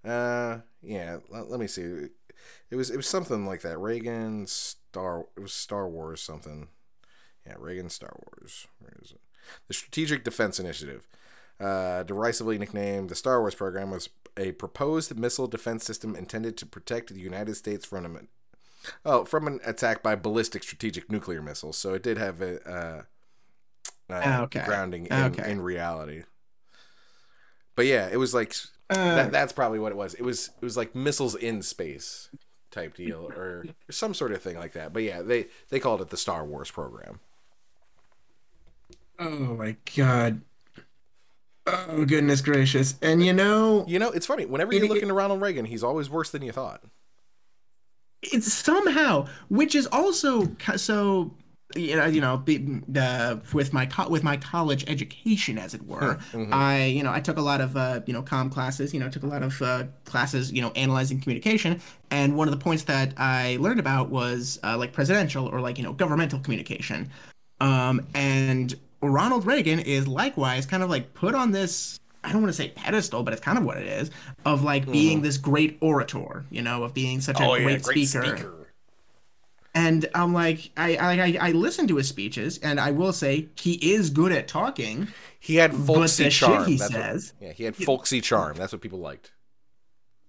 Uh, 0.03 0.59
yeah. 0.81 1.17
Let, 1.29 1.49
let 1.49 1.59
me 1.59 1.67
see. 1.67 2.07
It 2.71 2.75
was 2.75 2.89
it 2.89 2.97
was 2.97 3.07
something 3.07 3.45
like 3.45 3.61
that. 3.61 3.77
Reagan 3.77 4.47
Star. 4.47 5.25
It 5.37 5.39
was 5.39 5.53
Star 5.53 5.87
Wars 5.87 6.21
something. 6.21 6.69
Yeah, 7.45 7.55
Reagan 7.59 7.89
Star 7.89 8.17
Wars. 8.25 8.67
Where 8.79 8.97
is 9.01 9.11
it? 9.11 9.21
The 9.67 9.73
Strategic 9.73 10.23
Defense 10.23 10.59
Initiative, 10.59 11.07
uh, 11.59 12.03
derisively 12.03 12.57
nicknamed 12.57 13.09
the 13.09 13.15
Star 13.15 13.39
Wars 13.41 13.55
program, 13.55 13.91
was 13.91 14.09
a 14.37 14.51
proposed 14.53 15.17
missile 15.17 15.47
defense 15.47 15.85
system 15.85 16.15
intended 16.15 16.57
to 16.57 16.65
protect 16.65 17.13
the 17.13 17.19
United 17.21 17.55
States 17.55 17.85
from 17.85 18.05
an 18.05 18.27
oh 19.05 19.25
from 19.25 19.47
an 19.47 19.59
attack 19.65 20.03
by 20.03 20.15
ballistic 20.15 20.63
strategic 20.63 21.11
nuclear 21.11 21.41
missiles. 21.41 21.77
So 21.77 21.93
it 21.93 22.03
did 22.03 22.17
have 22.17 22.41
a 22.41 22.69
uh, 22.69 23.01
uh, 24.09 24.21
Ah, 24.23 24.41
Okay. 24.43 24.63
grounding 24.65 25.07
in, 25.07 25.13
Okay. 25.13 25.51
in 25.51 25.61
reality. 25.61 26.23
But 27.75 27.85
yeah, 27.85 28.07
it 28.11 28.17
was 28.17 28.33
like 28.33 28.53
Uh, 28.89 29.15
that, 29.15 29.31
that's 29.31 29.53
probably 29.53 29.79
what 29.79 29.91
it 29.91 29.95
was. 29.97 30.13
It 30.13 30.23
was 30.23 30.49
it 30.61 30.63
was 30.63 30.77
like 30.77 30.95
missiles 30.95 31.35
in 31.35 31.61
space 31.61 32.29
type 32.71 32.95
deal 32.95 33.31
or 33.35 33.65
some 33.89 34.13
sort 34.13 34.31
of 34.31 34.41
thing 34.41 34.57
like 34.57 34.73
that. 34.73 34.93
But 34.93 35.03
yeah, 35.03 35.21
they 35.21 35.47
they 35.69 35.79
called 35.79 36.01
it 36.01 36.09
the 36.09 36.17
Star 36.17 36.45
Wars 36.45 36.71
program. 36.71 37.19
oh 39.19 39.55
my 39.55 39.75
god. 39.95 40.41
Oh 41.67 42.05
goodness 42.05 42.41
gracious! 42.41 42.95
And 43.01 43.25
you 43.25 43.33
know, 43.33 43.85
You 43.87 43.97
know, 43.99 44.11
it's 44.11 44.25
funny. 44.25 44.45
Whenever 44.45 44.73
you 44.73 44.87
look 44.87 45.01
into 45.01 45.13
Ronald 45.13 45.41
Reagan, 45.41 45.65
he's 45.65 45.83
always 45.83 46.09
worse 46.09 46.29
than 46.29 46.41
you 46.43 46.51
thought. 46.51 46.83
it's 48.21 48.51
somehow, 48.51 49.27
which 49.49 49.75
is 49.75 49.87
also 49.91 50.55
so. 50.75 51.31
you 51.75 51.95
know, 51.95 52.05
you 52.05 52.21
know, 52.21 52.37
be, 52.37 52.79
uh, 52.95 53.37
with 53.51 53.73
my 53.73 53.85
co- 53.87 54.07
with 54.07 54.23
my 54.23 54.37
college 54.37 54.85
education, 54.87 55.57
as 55.57 55.73
it 55.73 55.83
were, 55.85 56.19
Mhm. 56.31 56.53
I, 56.53 56.85
you 56.85 57.01
know, 57.03 57.11
I 57.11 57.19
took 57.19 57.37
a 57.37 57.41
lot 57.41 57.59
of, 57.59 57.75
uh, 57.75 58.01
you 58.05 58.13
know, 58.13 58.21
com 58.21 58.49
classes. 58.51 58.93
You 58.93 58.99
know, 58.99 59.09
took 59.09 59.23
a 59.23 59.27
lot 59.27 59.41
of 59.43 59.59
uh, 59.61 59.85
classes, 60.05 60.51
you 60.53 60.61
know, 60.61 60.71
analyzing 60.75 61.19
communication. 61.19 61.81
And 62.11 62.37
one 62.37 62.47
of 62.47 62.51
the 62.57 62.63
points 62.63 62.83
that 62.83 63.13
I 63.17 63.57
learned 63.59 63.79
about 63.79 64.09
was 64.09 64.59
uh, 64.63 64.77
like 64.77 64.93
presidential 64.93 65.47
or 65.47 65.59
like 65.59 65.77
you 65.79 65.83
know 65.83 65.93
governmental 65.93 66.39
communication. 66.39 67.09
Um, 67.59 68.05
and 68.13 68.75
Ronald 69.09 69.45
Reagan 69.45 69.79
is 69.79 70.07
likewise 70.07 70.65
kind 70.65 70.83
of 70.83 70.89
like 70.89 71.13
put 71.13 71.35
on 71.35 71.51
this. 71.51 71.99
I 72.23 72.31
don't 72.31 72.41
want 72.41 72.49
to 72.53 72.57
say 72.57 72.69
pedestal, 72.69 73.21
but 73.23 73.33
it's 73.33 73.41
kind 73.41 73.57
of 73.57 73.63
what 73.63 73.77
it 73.77 73.85
is 73.85 74.09
of 74.45 74.63
like 74.63 74.91
being 74.91 75.21
this 75.21 75.37
great 75.37 75.77
orator, 75.79 76.43
you 76.49 76.61
know, 76.63 76.83
of 76.83 76.93
being 76.93 77.21
such 77.21 77.39
a 77.39 77.43
Mm-hmm. 77.43 77.49
Oh 77.51 77.55
yeah, 77.55 77.63
great, 77.65 77.83
great 77.83 78.07
speaker. 78.07 78.25
speaker. 78.37 78.51
And 79.73 80.07
I'm 80.15 80.33
like, 80.33 80.71
I, 80.77 80.95
I 80.95 81.11
I 81.21 81.37
I 81.41 81.51
listen 81.51 81.87
to 81.89 81.97
his 81.97 82.07
speeches, 82.07 82.57
and 82.59 82.79
I 82.79 82.91
will 82.91 83.11
say 83.11 83.49
he 83.57 83.73
is 83.73 84.09
good 84.09 84.31
at 84.31 84.47
talking. 84.47 85.09
He 85.39 85.57
had 85.57 85.73
folksy 85.75 86.29
charm. 86.29 86.65
he 86.65 86.77
That's 86.77 86.93
what- 86.93 87.01
says- 87.01 87.33
yeah, 87.41 87.51
he 87.51 87.65
had 87.65 87.75
folksy 87.75 88.21
charm. 88.21 88.55
That's 88.57 88.71
what 88.71 88.81
people 88.81 88.99
liked. 88.99 89.31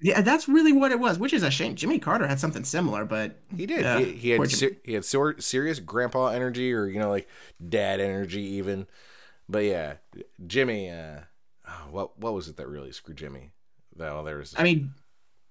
Yeah, 0.00 0.20
that's 0.20 0.48
really 0.48 0.72
what 0.72 0.90
it 0.92 1.00
was, 1.00 1.18
which 1.18 1.32
is 1.32 1.42
a 1.42 1.50
shame. 1.50 1.74
Jimmy 1.74 1.98
Carter 1.98 2.26
had 2.26 2.38
something 2.38 2.64
similar, 2.64 3.04
but 3.04 3.38
He 3.56 3.66
did. 3.66 3.80
Yeah, 3.80 3.98
he, 3.98 4.12
he 4.12 4.30
had 4.30 4.50
ser- 4.50 4.76
he 4.84 4.92
had 4.92 5.04
sor- 5.04 5.40
serious 5.40 5.80
grandpa 5.80 6.28
energy, 6.28 6.72
or 6.72 6.86
you 6.86 6.98
know, 7.00 7.08
like 7.08 7.28
dad 7.66 8.00
energy, 8.00 8.42
even. 8.42 8.86
But 9.48 9.64
yeah, 9.64 9.94
Jimmy. 10.46 10.90
Uh, 10.90 11.20
oh, 11.66 11.86
what 11.90 12.18
what 12.18 12.34
was 12.34 12.48
it 12.48 12.56
that 12.58 12.68
really 12.68 12.92
screwed 12.92 13.16
Jimmy? 13.16 13.52
Well, 13.96 14.22
there 14.24 14.36
was. 14.36 14.54
I 14.58 14.62
mean, 14.64 14.92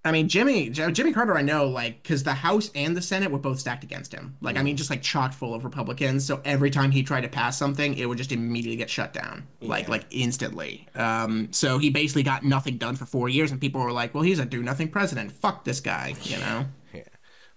I 0.06 0.12
mean 0.12 0.30
Jimmy 0.30 0.70
Jimmy 0.70 1.12
Carter, 1.12 1.36
I 1.36 1.42
know, 1.42 1.66
like, 1.68 2.02
because 2.04 2.24
the 2.24 2.34
House 2.34 2.70
and 2.76 2.96
the 2.96 3.02
Senate 3.02 3.32
were 3.32 3.40
both 3.40 3.60
stacked 3.60 3.84
against 3.84 4.14
him. 4.14 4.38
Like, 4.40 4.56
I 4.56 4.62
mean, 4.62 4.78
just 4.78 4.90
like 4.92 5.02
chock 5.02 5.34
full 5.34 5.54
of 5.56 5.66
Republicans. 5.66 6.24
So 6.26 6.42
every 6.46 6.70
time 6.70 6.92
he 6.92 7.02
tried 7.04 7.22
to 7.22 7.28
pass 7.28 7.58
something, 7.58 7.96
it 7.98 8.06
would 8.06 8.18
just 8.20 8.32
immediately 8.32 8.78
get 8.78 8.90
shut 8.90 9.14
down, 9.14 9.48
like 9.62 9.86
Yeah. 9.86 9.92
like 9.92 10.06
instantly. 10.12 10.88
Um, 10.96 11.48
so 11.52 11.80
he 11.80 11.90
basically 11.90 12.24
got 12.24 12.44
nothing 12.46 12.78
done 12.78 12.96
for 12.96 13.06
four 13.08 13.28
years, 13.30 13.52
and 13.52 13.60
people 13.60 13.82
were 13.82 13.92
like, 13.92 14.14
"Well, 14.14 14.24
he's 14.24 14.40
a 14.40 14.46
do 14.46 14.62
nothing 14.62 14.90
president. 14.90 15.32
Fuck 15.32 15.66
this 15.66 15.80
guy," 15.82 16.14
you 16.24 16.38
know. 16.38 16.68
yeah. 16.94 17.02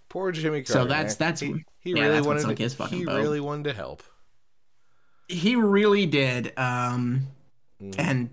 Poor 0.08 0.32
Jimmy 0.32 0.64
So 0.64 0.86
that's- 0.86 1.16
that's- 1.16 1.40
he, 1.40 1.64
he 1.80 1.90
yeah, 1.90 2.00
really 2.04 2.14
that's 2.14 2.26
wanted. 2.26 2.56
To, 2.56 2.62
his 2.62 2.74
fucking 2.74 2.98
he 2.98 3.04
boat. 3.04 3.18
really 3.20 3.40
wanted 3.40 3.64
to 3.64 3.74
help. 3.74 4.02
He 5.28 5.54
really 5.54 6.06
did. 6.06 6.52
Um, 6.58 7.26
Mhm. 7.82 7.94
and 7.98 8.30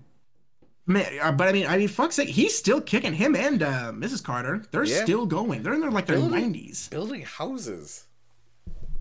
man, 0.86 1.06
uh, 1.22 1.32
but 1.32 1.48
I 1.48 1.52
mean, 1.52 1.66
I 1.66 1.76
mean, 1.78 1.88
fuck's 1.88 2.16
sake, 2.16 2.28
he's 2.28 2.56
still 2.56 2.80
kicking 2.80 3.14
him 3.14 3.34
and 3.36 3.62
uh, 3.62 3.92
Mrs. 3.94 4.22
Carter. 4.22 4.62
They're 4.70 4.84
Yeah. 4.84 5.02
still 5.02 5.26
going. 5.26 5.62
They're 5.62 5.74
in 5.74 5.80
their 5.80 5.90
like 5.90 6.06
their 6.06 6.18
nineties. 6.18 6.88
Building 6.88 7.22
houses. 7.22 8.04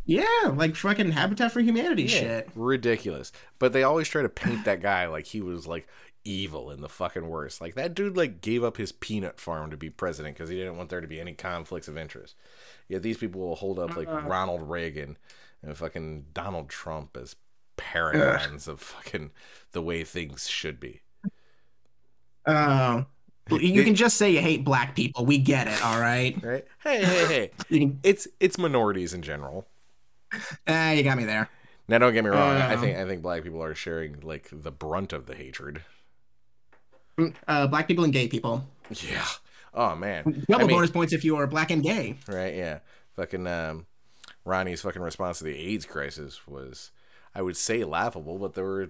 Yeah, 0.07 0.23
like 0.53 0.75
fucking 0.75 1.11
Habitat 1.11 1.51
for 1.51 1.61
Humanity 1.61 2.03
Yeah, 2.03 2.07
shit. 2.19 2.49
ridiculous. 2.55 3.31
But 3.57 3.73
they 3.73 3.81
always 3.83 4.07
try 4.07 4.21
to 4.21 4.29
paint 4.29 4.65
that 4.65 4.81
guy 4.81 5.07
like 5.07 5.25
he 5.25 5.41
was 5.41 5.65
like 5.65 5.87
evil 6.23 6.69
and 6.69 6.83
the 6.83 6.89
fucking 6.89 7.27
worst. 7.27 7.59
Like 7.59 7.73
that 7.75 7.95
dude 7.95 8.15
like 8.15 8.39
gave 8.41 8.63
up 8.63 8.77
his 8.77 8.91
peanut 8.91 9.39
farm 9.39 9.71
to 9.71 9.77
be 9.77 9.89
president 9.89 10.35
because 10.35 10.49
he 10.49 10.57
didn't 10.57 10.77
want 10.77 10.89
there 10.89 11.01
to 11.01 11.07
be 11.07 11.19
any 11.19 11.33
conflicts 11.33 11.87
of 11.87 11.97
interest. 11.97 12.35
Yet 12.87 13.01
these 13.01 13.17
people 13.17 13.41
will 13.41 13.55
hold 13.55 13.79
up 13.79 13.95
like 13.95 14.07
Ronald 14.07 14.69
Reagan 14.69 15.17
and 15.63 15.75
fucking 15.75 16.25
Donald 16.33 16.69
Trump 16.69 17.17
as 17.19 17.35
paragons 17.75 18.67
of 18.67 18.79
fucking 18.81 19.31
the 19.71 19.81
way 19.81 20.03
things 20.03 20.47
should 20.47 20.79
be. 20.79 21.01
Uh, 22.45 23.03
you 23.51 23.83
can 23.83 23.95
just 23.95 24.17
say 24.17 24.31
you 24.31 24.41
hate 24.41 24.63
black 24.63 24.95
people. 24.95 25.25
We 25.25 25.37
get 25.37 25.67
it. 25.67 25.83
All 25.83 25.99
right. 25.99 26.35
Right? 26.43 26.65
Hey, 26.83 27.03
hey, 27.03 27.51
hey. 27.69 27.91
It's 28.03 28.27
it's 28.39 28.57
minorities 28.57 29.13
in 29.13 29.21
general. 29.21 29.67
Ah, 30.67 30.91
you 30.91 31.03
got 31.03 31.17
me 31.17 31.25
there. 31.25 31.49
Now 31.87 31.99
don't 31.99 32.13
get 32.13 32.23
me 32.23 32.29
wrong, 32.31 32.57
I 32.57 32.73
Uh. 32.75 32.79
think 32.81 32.97
I 32.97 33.05
think 33.05 33.21
black 33.21 33.43
people 33.43 33.63
are 33.63 33.75
sharing 33.75 34.19
like 34.21 34.49
the 34.51 34.71
brunt 34.71 35.13
of 35.13 35.25
the 35.27 35.35
hatred. 35.35 35.81
Uh, 37.47 37.67
black 37.67 37.87
people 37.87 38.03
and 38.03 38.11
gay 38.11 38.27
people. 38.27 38.65
Yeah. 38.89 39.25
Oh 39.73 39.95
man. 39.95 40.43
Double 40.49 40.65
I 40.65 40.67
mean- 40.67 40.75
bonus 40.77 40.91
points 40.91 41.13
if 41.13 41.23
you 41.23 41.37
are 41.37 41.47
black 41.47 41.71
and 41.71 41.81
gay. 41.83 42.17
Right, 42.27 42.55
yeah. 42.55 42.79
Fucking 43.15 43.47
um 43.47 43.85
Ronnie's 44.43 44.81
fucking 44.81 45.01
response 45.01 45.39
to 45.39 45.43
the 45.45 45.55
AIDS 45.57 45.85
crisis 45.85 46.45
was 46.47 46.91
I 47.33 47.41
would 47.41 47.57
say 47.57 47.83
laughable, 47.83 48.37
but 48.37 48.53
there 48.53 48.63
were 48.65 48.89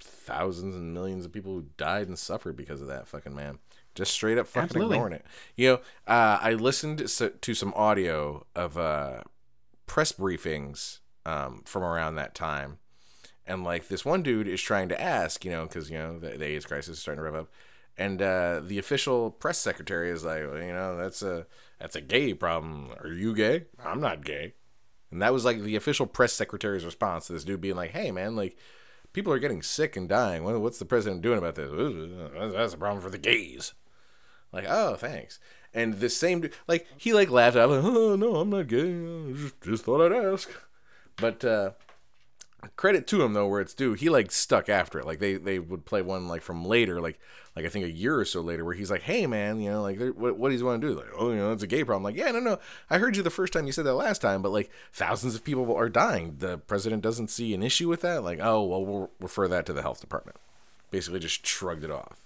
thousands 0.00 0.74
and 0.74 0.92
millions 0.92 1.24
of 1.24 1.32
people 1.32 1.52
who 1.52 1.66
died 1.76 2.08
and 2.08 2.18
suffered 2.18 2.56
because 2.56 2.80
of 2.80 2.88
that 2.88 3.08
fucking 3.08 3.34
man. 3.34 3.58
Just 3.94 4.12
straight 4.12 4.36
up 4.36 4.46
fucking 4.46 4.64
Absolutely. 4.64 4.96
ignoring 4.96 5.14
it. 5.14 5.26
You 5.56 5.68
know, 5.68 5.74
uh, 6.06 6.38
I 6.40 6.52
listened 6.52 6.98
to 6.98 7.54
some 7.54 7.72
audio 7.74 8.46
of 8.54 8.76
uh, 8.76 9.22
press 9.86 10.12
briefings 10.12 10.98
um, 11.24 11.62
from 11.64 11.82
around 11.82 12.16
that 12.16 12.34
time, 12.34 12.78
and 13.46 13.64
like 13.64 13.88
this 13.88 14.04
one 14.04 14.22
dude 14.22 14.48
is 14.48 14.60
trying 14.60 14.90
to 14.90 15.00
ask, 15.00 15.44
you 15.46 15.50
know, 15.50 15.64
because 15.64 15.90
you 15.90 15.96
know 15.96 16.18
the, 16.18 16.36
the 16.36 16.44
AIDS 16.44 16.66
crisis 16.66 16.96
is 16.96 16.98
starting 16.98 17.20
to 17.20 17.30
rev 17.30 17.34
up, 17.34 17.48
and 17.96 18.20
uh, 18.20 18.60
the 18.62 18.78
official 18.78 19.30
press 19.30 19.56
secretary 19.56 20.10
is 20.10 20.24
like, 20.24 20.46
well, 20.46 20.62
you 20.62 20.72
know, 20.72 20.98
that's 20.98 21.22
a 21.22 21.46
that's 21.80 21.96
a 21.96 22.02
gay 22.02 22.34
problem. 22.34 22.90
Are 23.02 23.08
you 23.08 23.34
gay? 23.34 23.64
I'm 23.82 24.00
not 24.00 24.24
gay. 24.24 24.52
And 25.10 25.22
that 25.22 25.32
was 25.32 25.46
like 25.46 25.62
the 25.62 25.76
official 25.76 26.06
press 26.06 26.34
secretary's 26.34 26.84
response 26.84 27.28
to 27.28 27.32
this 27.32 27.44
dude 27.44 27.62
being 27.62 27.76
like, 27.76 27.92
"Hey, 27.92 28.10
man, 28.10 28.36
like." 28.36 28.58
People 29.16 29.32
are 29.32 29.38
getting 29.38 29.62
sick 29.62 29.96
and 29.96 30.10
dying. 30.10 30.44
What's 30.44 30.78
the 30.78 30.84
president 30.84 31.22
doing 31.22 31.38
about 31.38 31.54
this? 31.54 31.70
That's 32.52 32.74
a 32.74 32.76
problem 32.76 33.02
for 33.02 33.08
the 33.08 33.16
gays. 33.16 33.72
Like, 34.52 34.66
oh, 34.68 34.96
thanks. 34.96 35.38
And 35.72 35.94
the 35.94 36.10
same, 36.10 36.50
like, 36.68 36.86
he 36.98 37.14
like 37.14 37.30
laughed 37.30 37.56
out, 37.56 37.70
like, 37.70 37.82
oh 37.82 38.14
no, 38.14 38.36
I'm 38.36 38.50
not 38.50 38.66
gay. 38.66 38.82
I 38.82 39.32
just, 39.32 39.58
just 39.62 39.84
thought 39.84 40.04
I'd 40.04 40.12
ask. 40.12 40.50
But 41.16 41.42
uh, 41.46 41.70
credit 42.76 43.06
to 43.08 43.22
him 43.22 43.32
though, 43.32 43.46
where 43.46 43.60
it's 43.60 43.74
due, 43.74 43.94
he 43.94 44.08
like 44.08 44.30
stuck 44.30 44.68
after 44.68 44.98
it. 44.98 45.06
Like 45.06 45.18
they 45.18 45.34
they 45.34 45.58
would 45.58 45.84
play 45.84 46.02
one 46.02 46.28
like 46.28 46.42
from 46.42 46.64
later, 46.64 47.00
like 47.00 47.18
like 47.54 47.64
I 47.64 47.68
think 47.68 47.84
a 47.84 47.90
year 47.90 48.18
or 48.18 48.24
so 48.24 48.40
later, 48.40 48.64
where 48.64 48.74
he's 48.74 48.90
like, 48.90 49.02
hey 49.02 49.26
man, 49.26 49.60
you 49.60 49.70
know, 49.70 49.82
like 49.82 49.98
what 50.14 50.36
what 50.36 50.50
does 50.50 50.60
he 50.60 50.64
want 50.64 50.82
to 50.82 50.88
do? 50.88 50.94
Like, 50.94 51.10
oh, 51.16 51.30
you 51.30 51.36
know, 51.36 51.52
it's 51.52 51.62
a 51.62 51.66
gay 51.66 51.84
problem. 51.84 52.02
Like, 52.02 52.16
yeah, 52.16 52.30
no, 52.30 52.40
no, 52.40 52.58
I 52.90 52.98
heard 52.98 53.16
you 53.16 53.22
the 53.22 53.30
first 53.30 53.52
time 53.52 53.66
you 53.66 53.72
said 53.72 53.86
that 53.86 53.94
last 53.94 54.20
time, 54.20 54.42
but 54.42 54.52
like 54.52 54.70
thousands 54.92 55.34
of 55.34 55.44
people 55.44 55.74
are 55.74 55.88
dying. 55.88 56.36
The 56.38 56.58
president 56.58 57.02
doesn't 57.02 57.28
see 57.30 57.54
an 57.54 57.62
issue 57.62 57.88
with 57.88 58.02
that. 58.02 58.22
Like, 58.22 58.40
oh 58.42 58.62
well, 58.62 58.84
we'll 58.84 59.10
refer 59.20 59.48
that 59.48 59.66
to 59.66 59.72
the 59.72 59.82
health 59.82 60.00
department. 60.00 60.36
Basically, 60.90 61.20
just 61.20 61.46
shrugged 61.46 61.84
it 61.84 61.90
off. 61.90 62.20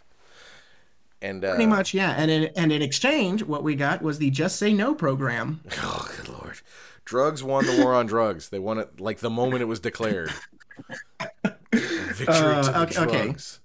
And 1.23 1.45
uh, 1.45 1.51
Pretty 1.55 1.67
much, 1.67 1.93
yeah. 1.93 2.15
And 2.17 2.31
in 2.31 2.45
and 2.57 2.73
in 2.73 2.83
exchange, 2.83 3.43
what 3.43 3.63
we 3.63 3.75
got 3.75 4.01
was 4.01 4.19
the 4.19 4.31
Just 4.31 4.57
Say 4.57 4.73
No 4.73 4.95
program. 4.95 5.61
Oh, 5.83 6.09
good 6.17 6.29
lord. 6.29 6.61
Drugs 7.11 7.43
won 7.43 7.67
the 7.67 7.83
war 7.83 7.93
on 7.93 8.07
drugs. 8.07 8.51
They 8.51 8.61
won 8.61 8.79
it 8.79 9.01
like 9.01 9.19
the 9.19 9.31
moment 9.31 9.63
it 9.63 9.65
was 9.65 9.81
declared. 9.81 10.31
Victory 11.73 12.27
Uh, 12.29 12.63
to 12.63 12.71
the 12.71 12.81
okay- 12.83 13.01
okay. 13.01 13.23
drugs. 13.27 13.59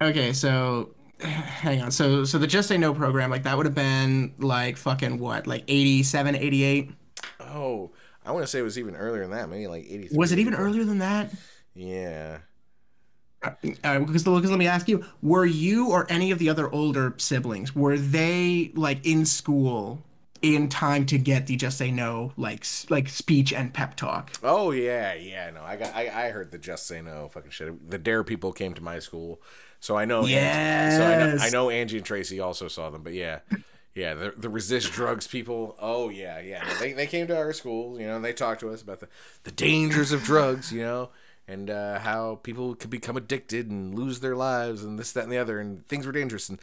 Okay, 0.00 0.32
so 0.32 0.94
hang 1.20 1.82
on. 1.82 1.90
So 1.90 2.24
so 2.24 2.38
the 2.38 2.46
Just 2.46 2.68
Say 2.68 2.78
No 2.78 2.94
program, 2.94 3.28
like 3.30 3.42
that 3.42 3.54
would 3.56 3.66
have 3.66 3.74
been 3.74 4.32
like 4.38 4.78
fucking 4.78 5.18
what, 5.18 5.46
like 5.46 5.64
87, 5.68 6.34
88? 6.34 6.90
Oh, 7.40 7.90
I 8.24 8.32
want 8.32 8.44
to 8.44 8.46
say 8.46 8.60
it 8.60 8.62
was 8.62 8.78
even 8.78 8.96
earlier 8.96 9.20
than 9.22 9.32
that. 9.32 9.50
Maybe 9.50 9.66
like 9.66 9.84
83. 9.84 10.16
Was 10.16 10.32
it 10.32 10.38
even 10.38 10.54
84. 10.54 10.66
earlier 10.66 10.84
than 10.84 10.98
that? 11.00 11.32
Yeah. 11.74 12.38
Uh, 13.44 13.50
because, 13.60 14.22
because 14.24 14.50
let 14.50 14.58
me 14.58 14.68
ask 14.68 14.88
you, 14.88 15.04
were 15.20 15.44
you 15.44 15.90
or 15.90 16.06
any 16.10 16.30
of 16.30 16.38
the 16.38 16.48
other 16.48 16.72
older 16.72 17.12
siblings, 17.18 17.74
were 17.74 17.98
they 17.98 18.70
like 18.74 19.04
in 19.04 19.26
school 19.26 20.02
in 20.42 20.68
time 20.68 21.06
to 21.06 21.18
get 21.18 21.46
the 21.46 21.56
Just 21.56 21.78
Say 21.78 21.90
No 21.90 22.32
like 22.36 22.66
like 22.90 23.08
speech 23.08 23.52
and 23.52 23.72
pep 23.72 23.94
talk? 23.94 24.32
Oh 24.42 24.72
yeah, 24.72 25.14
yeah. 25.14 25.50
No, 25.50 25.62
I 25.62 25.76
got. 25.76 25.94
I, 25.94 26.26
I 26.26 26.30
heard 26.30 26.50
the 26.50 26.58
just 26.58 26.86
say 26.86 27.00
no 27.00 27.28
fucking 27.28 27.50
shit. 27.50 27.90
The 27.90 27.98
Dare 27.98 28.24
people 28.24 28.52
came 28.52 28.74
to 28.74 28.82
my 28.82 28.98
school, 28.98 29.40
so 29.80 29.96
I 29.96 30.04
know. 30.04 30.26
Angie- 30.26 30.96
so 30.96 31.06
I 31.06 31.16
know. 31.16 31.36
I 31.40 31.50
know 31.50 31.70
Angie 31.70 31.96
and 31.98 32.06
Tracy 32.06 32.40
also 32.40 32.68
saw 32.68 32.90
them, 32.90 33.02
but 33.02 33.12
yeah, 33.12 33.40
yeah. 33.94 34.14
The 34.14 34.34
the 34.36 34.48
resist 34.48 34.92
drugs 34.92 35.26
people. 35.26 35.76
Oh 35.80 36.08
yeah, 36.08 36.40
yeah. 36.40 36.64
They 36.80 36.92
they 36.92 37.06
came 37.06 37.28
to 37.28 37.36
our 37.36 37.52
school, 37.52 38.00
you 38.00 38.06
know, 38.06 38.16
and 38.16 38.24
they 38.24 38.32
talked 38.32 38.60
to 38.60 38.70
us 38.70 38.82
about 38.82 39.00
the 39.00 39.08
the 39.44 39.52
dangers 39.52 40.12
of 40.12 40.24
drugs, 40.24 40.72
you 40.72 40.82
know. 40.82 41.10
And 41.48 41.70
uh, 41.70 41.98
how 41.98 42.36
people 42.44 42.76
could 42.76 42.88
become 42.88 43.16
addicted 43.16 43.68
and 43.68 43.98
lose 43.98 44.20
their 44.20 44.36
lives, 44.36 44.84
and 44.84 44.96
this, 44.96 45.10
that, 45.12 45.24
and 45.24 45.32
the 45.32 45.38
other, 45.38 45.58
and 45.58 45.86
things 45.88 46.06
were 46.06 46.12
dangerous, 46.12 46.48
and 46.48 46.60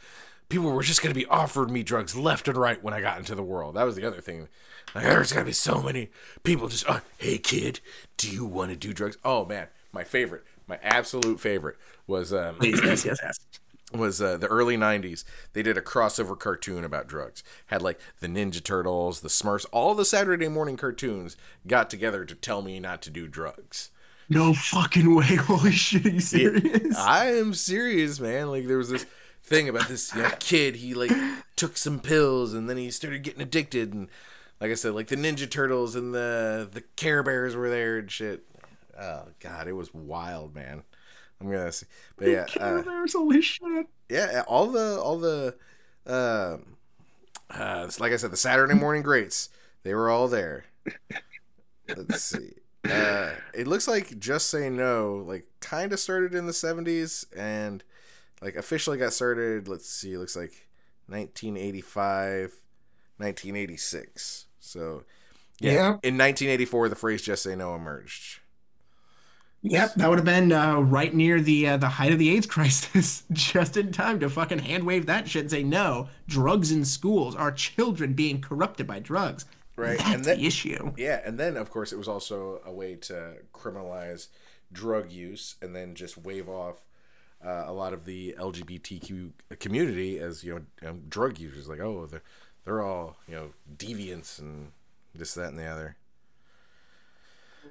people 0.50 0.70
were 0.70 0.82
just 0.82 1.00
going 1.02 1.14
to 1.14 1.18
be 1.18 1.26
offered 1.26 1.70
me 1.70 1.82
drugs 1.82 2.14
left 2.14 2.46
and 2.48 2.58
right 2.58 2.82
when 2.82 2.92
I 2.92 3.00
got 3.00 3.16
into 3.16 3.34
the 3.34 3.42
world. 3.42 3.76
That 3.76 3.84
was 3.84 3.96
the 3.96 4.04
other 4.06 4.20
thing. 4.20 4.48
Like, 4.94 5.04
there's 5.04 5.32
going 5.32 5.44
to 5.44 5.48
be 5.48 5.54
so 5.54 5.80
many 5.80 6.10
people 6.42 6.68
just, 6.68 6.84
oh, 6.88 7.00
hey 7.16 7.38
kid, 7.38 7.80
do 8.18 8.28
you 8.28 8.44
want 8.44 8.70
to 8.70 8.76
do 8.76 8.92
drugs? 8.92 9.16
Oh 9.24 9.46
man, 9.46 9.68
my 9.92 10.04
favorite, 10.04 10.44
my 10.66 10.78
absolute 10.82 11.40
favorite 11.40 11.76
was 12.06 12.32
um, 12.34 12.56
Please, 12.56 12.80
yes, 12.84 13.04
yes, 13.04 13.18
yes. 13.22 13.38
was 13.92 14.20
uh, 14.20 14.36
the 14.36 14.48
early 14.48 14.76
90s 14.76 15.24
they 15.52 15.62
did 15.62 15.76
a 15.78 15.80
crossover 15.80 16.38
cartoon 16.38 16.84
about 16.84 17.06
drugs 17.06 17.42
had 17.66 17.82
like 17.82 18.00
the 18.20 18.26
ninja 18.28 18.62
turtles 18.62 19.20
the 19.20 19.28
smurfs 19.28 19.66
all 19.72 19.94
the 19.94 20.04
saturday 20.04 20.48
morning 20.48 20.76
cartoons 20.76 21.36
got 21.66 21.90
together 21.90 22.24
to 22.24 22.34
tell 22.36 22.62
me 22.62 22.78
not 22.78 23.02
to 23.02 23.10
do 23.10 23.26
drugs 23.28 23.90
No 24.28 24.54
fucking 24.54 25.12
way. 25.14 25.24
Holy 25.36 25.72
shit, 25.72 26.06
are 26.06 26.10
you 26.10 26.20
serious? 26.20 26.96
i 26.98 27.26
am 27.32 27.52
serious 27.54 28.20
man 28.20 28.48
like 28.48 28.66
there 28.68 28.78
was 28.78 28.90
this 28.90 29.06
thing 29.42 29.68
about 29.68 29.88
this 29.88 30.14
young 30.14 30.32
kid 30.38 30.76
he 30.76 30.94
like 30.94 31.10
took 31.56 31.76
some 31.76 31.98
pills 31.98 32.54
and 32.54 32.70
then 32.70 32.76
he 32.76 32.90
started 32.90 33.22
getting 33.22 33.42
addicted 33.42 33.92
and 33.92 34.08
like 34.60 34.70
I 34.70 34.74
said, 34.74 34.92
like 34.92 35.06
the 35.06 35.16
Ninja 35.16 35.50
Turtles 35.50 35.96
and 35.96 36.14
the 36.14 36.68
the 36.70 36.82
Care 36.96 37.22
Bears 37.22 37.56
were 37.56 37.70
there 37.70 37.98
and 37.98 38.10
shit. 38.10 38.44
Oh 39.00 39.22
god, 39.40 39.66
it 39.68 39.72
was 39.72 39.92
wild, 39.94 40.54
man. 40.54 40.82
I'm 41.40 41.50
gonna 41.50 41.72
see, 41.72 41.86
but 42.16 42.28
yeah, 42.28 42.46
uh, 42.60 42.82
There's 42.82 43.14
holy 43.14 43.40
shit. 43.40 43.86
yeah, 44.10 44.42
all 44.46 44.66
the 44.66 45.00
all 45.00 45.18
the, 45.18 45.56
uh, 46.06 46.58
uh, 47.48 47.90
like 47.98 48.12
I 48.12 48.16
said, 48.16 48.30
the 48.30 48.36
Saturday 48.36 48.74
morning 48.74 49.02
greats, 49.02 49.48
they 49.82 49.94
were 49.94 50.10
all 50.10 50.28
there. 50.28 50.64
Let's 51.88 52.22
see. 52.22 52.52
Uh, 52.84 53.30
it 53.54 53.66
looks 53.66 53.88
like 53.88 54.18
Just 54.18 54.50
Say 54.50 54.68
No, 54.68 55.24
like 55.26 55.46
kind 55.60 55.92
of 55.94 56.00
started 56.00 56.34
in 56.34 56.46
the 56.46 56.52
70s 56.52 57.24
and 57.36 57.82
like 58.42 58.56
officially 58.56 58.98
got 58.98 59.12
started. 59.12 59.68
Let's 59.68 59.88
see, 59.88 60.16
looks 60.16 60.36
like 60.36 60.68
1985, 61.06 62.52
1986. 63.18 64.46
So, 64.60 65.04
yeah, 65.58 65.88
in 66.02 66.16
1984, 66.16 66.88
the 66.88 66.96
phrase 66.96 67.22
"Just 67.22 67.42
Say 67.42 67.54
No" 67.56 67.74
emerged. 67.74 68.40
Yep, 69.62 69.94
that 69.96 70.08
would 70.08 70.18
have 70.18 70.24
been 70.24 70.52
uh, 70.52 70.80
right 70.80 71.12
near 71.12 71.40
the 71.40 71.68
uh, 71.68 71.76
the 71.76 71.88
height 71.88 72.12
of 72.12 72.18
the 72.18 72.34
AIDS 72.34 72.46
crisis, 72.54 73.24
just 73.32 73.76
in 73.76 73.92
time 73.92 74.20
to 74.20 74.30
fucking 74.30 74.60
hand 74.60 74.84
wave 74.84 75.06
that 75.06 75.28
shit 75.28 75.42
and 75.42 75.50
say 75.50 75.62
no, 75.62 76.08
drugs 76.26 76.72
in 76.72 76.84
schools, 76.84 77.36
our 77.36 77.52
children 77.52 78.14
being 78.14 78.40
corrupted 78.40 78.86
by 78.86 79.00
drugs. 79.00 79.44
Right, 79.76 79.98
that's 79.98 80.10
and 80.10 80.24
then- 80.24 80.38
the 80.38 80.46
issue. 80.46 80.92
Yeah, 80.96 81.20
and 81.24 81.38
then 81.38 81.56
of 81.56 81.70
course 81.70 81.92
it 81.92 81.98
was 81.98 82.08
also 82.08 82.60
a 82.64 82.72
way 82.72 82.94
to 82.96 83.36
criminalize 83.52 84.28
drug 84.72 85.10
use 85.10 85.56
and 85.60 85.74
then 85.74 85.94
just 85.94 86.16
wave 86.16 86.48
off 86.48 86.84
uh, 87.44 87.64
a 87.66 87.72
lot 87.72 87.92
of 87.92 88.04
the 88.04 88.34
LGBTQ 88.38 89.32
community 89.58 90.18
as 90.18 90.44
you 90.44 90.66
know 90.82 90.88
um, 90.88 91.02
drug 91.08 91.38
users. 91.38 91.68
Like, 91.68 91.80
oh, 91.80 92.06
they're 92.06 92.22
they're 92.64 92.82
all 92.82 93.16
you 93.28 93.34
know 93.34 93.50
deviants 93.76 94.38
and 94.38 94.72
this, 95.14 95.34
that, 95.34 95.48
and 95.48 95.58
the 95.58 95.66
other. 95.66 95.96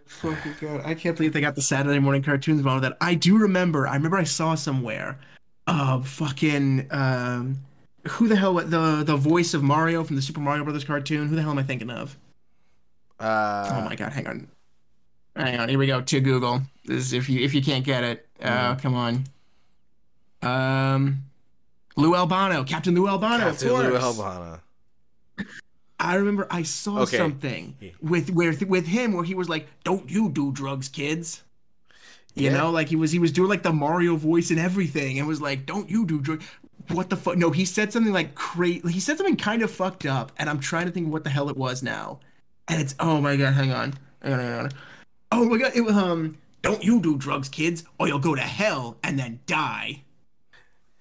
Fucking 0.06 0.56
god, 0.60 0.82
I 0.86 0.96
can't 0.96 1.16
believe 1.16 1.34
they 1.34 1.42
got 1.42 1.56
the 1.56 1.62
Saturday 1.62 2.00
morning 2.00 2.24
cartoons 2.24 2.62
about 2.62 2.82
that. 2.82 2.98
I 3.00 3.14
do 3.16 3.38
remember. 3.38 3.88
I 3.88 3.96
remember 3.96 4.18
I 4.18 4.24
saw 4.24 4.56
somewhere, 4.56 5.20
uh, 5.68 6.02
fucking 6.02 6.88
um, 6.92 7.60
who 8.08 8.28
the 8.28 8.36
hell 8.36 8.56
the 8.56 9.04
the 9.06 9.16
voice 9.18 9.54
of 9.54 9.62
Mario 9.62 10.04
from 10.04 10.16
the 10.16 10.22
Super 10.22 10.40
Mario 10.40 10.64
Brothers 10.64 10.84
cartoon? 10.84 11.28
Who 11.28 11.36
the 11.36 11.42
hell 11.42 11.52
am 11.52 11.60
I 11.60 11.64
thinking 11.64 11.90
of? 11.90 12.18
Uh, 13.20 13.70
Oh 13.74 13.82
my 13.86 13.96
god, 13.96 14.14
hang 14.14 14.28
on. 14.28 14.48
Hang 15.36 15.60
on, 15.60 15.70
here 15.70 15.78
we 15.78 15.88
go. 15.88 16.02
To 16.02 16.20
Google. 16.20 16.62
This 16.86 16.98
is 17.06 17.14
if 17.14 17.30
you 17.30 17.42
if 17.42 17.54
you 17.54 17.62
can't 17.62 17.86
get 17.86 18.04
it. 18.04 18.28
Uh 18.42 18.76
come 18.76 18.96
on. 18.96 19.26
Um 20.42 21.24
Lou 21.96 22.16
Albano, 22.16 22.64
Captain 22.64 22.96
Lou 22.96 23.08
Albano, 23.08 23.46
Captain 23.46 23.68
of 23.70 23.74
course. 23.76 23.88
Lou 23.88 23.98
Albano. 23.98 24.60
I 26.00 26.16
remember 26.16 26.48
I 26.50 26.64
saw 26.64 27.00
Okay. 27.00 27.18
something 27.18 27.76
Yeah. 27.82 27.90
with 28.02 28.30
with 28.30 28.64
with 28.64 28.88
him 28.88 29.14
where 29.14 29.26
he 29.26 29.36
was 29.36 29.50
like, 29.50 29.68
"Don't 29.84 30.10
you 30.10 30.30
do 30.30 30.52
drugs, 30.52 30.88
kids." 30.88 31.44
You 32.36 32.46
Yeah. 32.52 32.58
know, 32.58 32.72
like 32.72 32.88
he 32.88 32.96
was 32.96 33.12
he 33.12 33.20
was 33.20 33.34
doing 33.34 33.50
like 33.50 33.64
the 33.64 33.74
Mario 33.74 34.16
voice 34.16 34.50
and 34.50 34.60
everything, 34.60 35.20
and 35.20 35.28
was 35.28 35.42
like, 35.42 35.66
"Don't 35.66 35.90
you 35.90 36.06
do 36.06 36.22
drugs?" 36.22 36.46
What 36.88 37.10
the 37.10 37.18
fuck? 37.18 37.38
No, 37.38 37.52
he 37.52 37.66
said 37.66 37.92
something 37.92 38.14
like 38.14 38.34
crazy. 38.34 38.82
He 38.92 39.00
said 39.02 39.18
something 39.18 39.36
kind 39.36 39.62
of 39.62 39.70
fucked 39.70 40.06
up, 40.06 40.32
and 40.38 40.50
I'm 40.50 40.60
trying 40.60 40.86
to 40.86 40.92
think 40.92 41.12
what 41.12 41.24
the 41.26 41.30
hell 41.30 41.50
it 41.50 41.58
was 41.58 41.84
now. 41.84 42.20
And 42.70 42.82
it's 42.82 42.96
oh 43.00 43.20
my 43.20 43.36
god, 43.36 43.54
hang 43.56 43.72
on, 43.72 43.94
hang 44.24 44.34
on, 44.34 44.40
hang 44.40 44.54
on. 44.54 44.70
Oh 45.34 45.46
my 45.50 45.58
god, 45.58 45.74
it 45.76 45.82
was 45.82 45.96
um, 45.96 46.38
don't 46.62 46.84
you 46.84 47.02
do 47.02 47.18
drugs, 47.18 47.50
kids, 47.50 47.84
or 48.00 48.08
you'll 48.08 48.20
go 48.20 48.36
to 48.36 48.42
hell 48.42 48.98
and 49.04 49.20
then 49.20 49.42
die. 49.46 50.04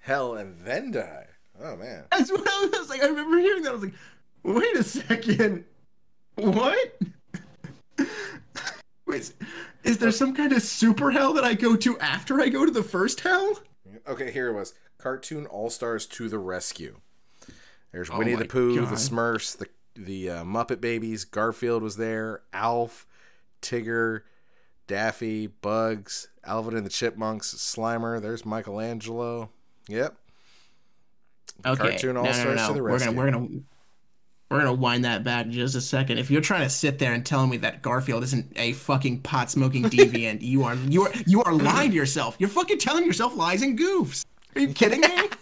Hell 0.09 0.33
and 0.37 0.57
then 0.65 0.89
die. 0.89 1.27
Oh 1.61 1.75
man. 1.75 2.05
That's 2.11 2.31
what 2.31 2.41
I 2.43 2.69
was 2.73 2.89
like. 2.89 3.03
I 3.03 3.05
remember 3.05 3.37
hearing 3.37 3.61
that. 3.61 3.69
I 3.69 3.73
was 3.73 3.83
like, 3.83 3.93
wait 4.41 4.75
a 4.75 4.81
second. 4.81 5.65
What? 6.33 6.99
Wait, 9.05 9.31
is 9.83 9.99
there 9.99 10.11
some 10.11 10.33
kind 10.33 10.51
of 10.51 10.63
super 10.63 11.11
hell 11.11 11.33
that 11.33 11.43
I 11.43 11.53
go 11.53 11.75
to 11.75 11.99
after 11.99 12.41
I 12.41 12.49
go 12.49 12.65
to 12.65 12.71
the 12.71 12.81
first 12.81 13.19
hell? 13.19 13.59
Okay, 14.07 14.31
here 14.31 14.47
it 14.47 14.53
was. 14.53 14.73
Cartoon 14.97 15.45
All 15.45 15.69
Stars 15.69 16.07
to 16.07 16.27
the 16.27 16.39
rescue. 16.39 16.99
There's 17.91 18.09
Oh 18.09 18.17
Winnie 18.17 18.33
the 18.33 18.45
Pooh, 18.45 18.79
God. 18.79 18.89
the 18.89 18.95
Smurfs, 18.95 19.55
the 19.55 19.67
the 19.95 20.29
uh, 20.31 20.43
Muppet 20.43 20.81
Babies. 20.81 21.23
Garfield 21.23 21.83
was 21.83 21.97
there. 21.97 22.41
Alf, 22.51 23.05
Tigger, 23.61 24.21
Daffy, 24.87 25.45
Bugs, 25.45 26.29
Alvin 26.43 26.75
and 26.75 26.83
the 26.85 26.89
Chipmunks, 26.89 27.53
Slimer. 27.53 28.19
There's 28.19 28.43
Michelangelo. 28.43 29.51
Yep. 29.89 30.15
Okay. 31.65 31.89
Cartoon 31.89 32.13
no, 32.13 32.21
no, 32.21 32.21
no, 32.21 32.27
All-Stars 32.27 32.55
no. 32.55 32.67
to 32.67 32.73
the 32.73 32.83
We're 32.83 32.99
gonna 32.99 33.11
we're 33.11 33.31
gonna 33.31 33.47
we're 34.49 34.59
gonna 34.59 34.73
wind 34.73 35.05
that 35.05 35.23
back 35.23 35.49
just 35.49 35.75
a 35.75 35.81
second. 35.81 36.17
If 36.19 36.31
you're 36.31 36.41
trying 36.41 36.63
to 36.63 36.69
sit 36.69 36.99
there 36.99 37.13
and 37.13 37.25
tell 37.25 37.45
me 37.45 37.57
that 37.57 37.81
Garfield 37.81 38.23
isn't 38.23 38.53
a 38.55 38.73
fucking 38.73 39.21
pot 39.21 39.51
smoking 39.51 39.83
deviant, 39.83 40.41
you 40.41 40.63
are 40.63 40.75
you 40.75 41.03
are 41.03 41.11
you 41.27 41.43
are 41.43 41.53
lying 41.53 41.91
to 41.91 41.95
yourself. 41.95 42.35
You're 42.39 42.49
fucking 42.49 42.79
telling 42.79 43.05
yourself 43.05 43.35
lies 43.35 43.61
and 43.61 43.77
goofs. 43.77 44.25
Are 44.55 44.61
you 44.61 44.73
kidding 44.73 45.01
me? 45.01 45.07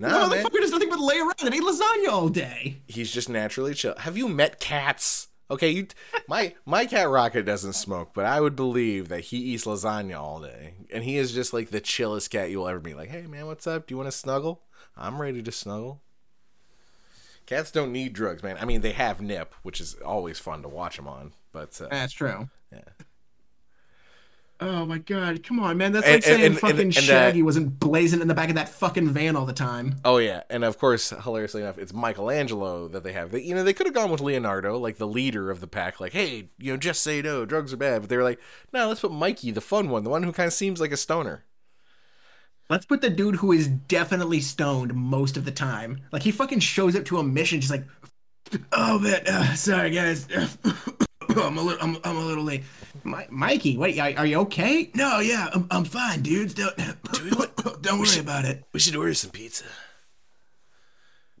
No, 0.00 0.28
the 0.28 0.36
motherfucker 0.36 0.60
does 0.60 0.70
nothing 0.70 0.90
but 0.90 1.00
lay 1.00 1.18
around 1.18 1.34
and 1.44 1.52
eat 1.52 1.60
lasagna 1.60 2.08
all 2.12 2.28
day. 2.28 2.82
He's 2.86 3.10
just 3.10 3.28
naturally 3.28 3.74
chill. 3.74 3.96
Have 3.98 4.16
you 4.16 4.28
met 4.28 4.60
cats? 4.60 5.26
Okay, 5.50 5.70
you 5.70 5.86
my 6.28 6.54
my 6.66 6.84
cat 6.84 7.08
Rocket 7.08 7.44
doesn't 7.44 7.72
smoke, 7.72 8.10
but 8.14 8.26
I 8.26 8.40
would 8.40 8.54
believe 8.54 9.08
that 9.08 9.20
he 9.20 9.38
eats 9.38 9.64
lasagna 9.64 10.18
all 10.20 10.40
day, 10.40 10.74
and 10.92 11.02
he 11.04 11.16
is 11.16 11.32
just 11.32 11.52
like 11.52 11.70
the 11.70 11.80
chillest 11.80 12.30
cat 12.30 12.50
you'll 12.50 12.68
ever 12.68 12.80
meet. 12.80 12.96
Like, 12.96 13.08
hey 13.08 13.26
man, 13.26 13.46
what's 13.46 13.66
up? 13.66 13.86
Do 13.86 13.94
you 13.94 13.96
want 13.96 14.08
to 14.08 14.16
snuggle? 14.16 14.62
I'm 14.96 15.20
ready 15.20 15.42
to 15.42 15.52
snuggle. 15.52 16.02
Cats 17.46 17.70
don't 17.70 17.92
need 17.92 18.12
drugs, 18.12 18.42
man. 18.42 18.58
I 18.60 18.66
mean, 18.66 18.82
they 18.82 18.92
have 18.92 19.22
nip, 19.22 19.54
which 19.62 19.80
is 19.80 19.94
always 20.04 20.38
fun 20.38 20.60
to 20.62 20.68
watch 20.68 20.96
them 20.96 21.08
on. 21.08 21.32
But 21.50 21.80
uh, 21.80 21.88
That's 21.90 22.12
true. 22.12 22.50
Yeah. 22.70 22.80
Oh 24.60 24.84
my 24.86 24.98
god, 24.98 25.44
come 25.44 25.60
on, 25.60 25.76
man. 25.76 25.92
That's 25.92 26.04
And- 26.04 26.14
like 26.14 26.24
saying 26.24 26.36
and- 26.36 26.44
and- 26.46 26.58
fucking 26.58 26.80
and, 26.80 26.94
Shaggy 26.94 27.42
wasn't 27.42 27.78
blazing 27.78 28.20
in 28.20 28.26
the 28.26 28.34
back 28.34 28.48
of 28.48 28.56
that 28.56 28.68
fucking 28.68 29.08
van 29.10 29.36
all 29.36 29.46
the 29.46 29.52
time. 29.52 29.94
oh 30.04 30.18
yeah, 30.18 30.42
and 30.50 30.64
of 30.64 30.78
course, 30.78 31.10
hilariously 31.10 31.62
enough, 31.62 31.78
it's 31.78 31.92
Michelangelo 31.94 32.88
that 32.88 33.04
they 33.04 33.12
have. 33.12 33.30
They, 33.30 33.42
you 33.42 33.54
know, 33.54 33.62
they 33.62 33.72
could 33.72 33.86
have 33.86 33.94
gone 33.94 34.10
with 34.10 34.20
Leonardo, 34.20 34.76
like 34.76 34.96
the 34.96 35.06
leader 35.06 35.52
of 35.52 35.60
the 35.60 35.68
pack. 35.68 36.00
Like, 36.00 36.12
hey, 36.12 36.48
you 36.58 36.72
know, 36.72 36.76
just 36.76 37.02
say 37.02 37.22
no, 37.22 37.46
drugs 37.46 37.72
are 37.72 37.76
bad. 37.76 38.00
But 38.02 38.10
they 38.10 38.16
were 38.16 38.24
like, 38.24 38.40
no, 38.72 38.88
let's 38.88 39.00
put 39.00 39.12
Mikey, 39.12 39.52
the 39.52 39.60
fun 39.60 39.90
one, 39.90 40.02
the 40.02 40.10
one 40.10 40.24
who 40.24 40.32
kind 40.32 40.48
of 40.48 40.52
seems 40.52 40.80
like 40.80 40.90
a 40.92 40.96
stoner. 40.96 41.44
Let's 42.68 42.84
put 42.84 43.00
the 43.00 43.10
dude 43.10 43.36
who 43.36 43.52
is 43.52 43.68
definitely 43.68 44.40
stoned 44.40 44.92
most 44.92 45.36
of 45.36 45.44
the 45.44 45.50
time. 45.52 46.00
Like 46.12 46.22
he 46.24 46.30
fucking 46.32 46.60
shows 46.60 46.96
up 46.96 47.04
to 47.06 47.18
a 47.18 47.22
mission 47.22 47.60
just 47.60 47.70
like, 47.70 47.86
oh 48.72 48.98
man, 48.98 49.22
uh, 49.26 49.54
sorry 49.54 49.90
guys, 49.90 50.26
I'm 51.36 51.58
a 51.58 51.62
little, 51.62 51.82
I'm, 51.82 51.96
I'm 52.04 52.16
a 52.16 52.24
little 52.24 52.44
late. 52.44 52.64
Mi- 53.04 53.26
Mikey, 53.30 53.76
wait, 53.76 53.98
are, 53.98 54.12
are 54.18 54.26
you 54.26 54.38
okay? 54.40 54.90
No, 54.94 55.20
yeah, 55.20 55.48
I'm, 55.52 55.66
I'm 55.70 55.84
fine, 55.84 56.22
dudes. 56.22 56.54
Don't, 56.54 56.76
don't 57.82 58.00
worry 58.00 58.18
about 58.18 58.44
it. 58.44 58.64
We 58.72 58.80
should 58.80 58.96
order 58.96 59.14
some 59.14 59.30
pizza. 59.30 59.64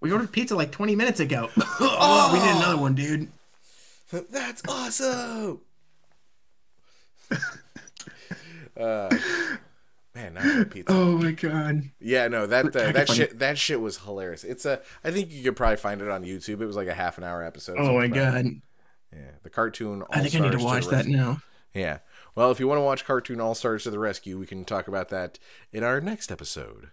We 0.00 0.12
ordered 0.12 0.30
pizza 0.32 0.54
like 0.54 0.70
20 0.70 0.94
minutes 0.94 1.20
ago. 1.20 1.50
oh, 1.56 2.30
we 2.32 2.38
need 2.38 2.56
another 2.56 2.76
one, 2.80 2.94
dude. 2.94 3.28
That's 4.30 4.62
awesome. 4.68 5.60
uh, 8.78 9.10
man, 10.14 10.34
now 10.34 10.60
I 10.60 10.64
pizza. 10.64 10.92
Oh 10.92 11.18
my 11.18 11.32
god. 11.32 11.82
Yeah, 12.00 12.28
no, 12.28 12.46
that 12.46 12.66
uh, 12.66 12.70
Kinda 12.70 12.92
that 12.92 13.06
funny. 13.08 13.18
shit 13.18 13.38
that 13.38 13.58
shit 13.58 13.80
was 13.80 13.98
hilarious. 13.98 14.44
It's 14.44 14.64
a 14.64 14.80
I 15.04 15.10
think 15.10 15.30
you 15.30 15.42
could 15.42 15.56
probably 15.56 15.76
find 15.76 16.00
it 16.00 16.08
on 16.08 16.24
YouTube. 16.24 16.60
It 16.60 16.66
was 16.66 16.76
like 16.76 16.88
a 16.88 16.94
half 16.94 17.18
an 17.18 17.24
hour 17.24 17.42
episode. 17.42 17.76
Oh 17.78 17.94
my 17.94 18.04
something 18.04 18.10
like 18.12 18.14
god. 18.14 18.60
Yeah, 19.12 19.30
the 19.42 19.50
cartoon. 19.50 20.04
I 20.10 20.20
think 20.20 20.34
I 20.34 20.38
need 20.48 20.58
to 20.58 20.64
watch 20.64 20.84
the 20.86 20.90
that 20.96 21.06
now. 21.06 21.40
Yeah. 21.74 21.98
Well, 22.34 22.50
if 22.50 22.60
you 22.60 22.68
want 22.68 22.78
to 22.78 22.82
watch 22.82 23.04
Cartoon 23.04 23.40
All 23.40 23.54
Stars 23.54 23.82
to 23.84 23.90
the 23.90 23.98
Rescue, 23.98 24.38
we 24.38 24.46
can 24.46 24.64
talk 24.64 24.88
about 24.88 25.08
that 25.10 25.38
in 25.72 25.82
our 25.84 26.00
next 26.00 26.30
episode. 26.30 26.90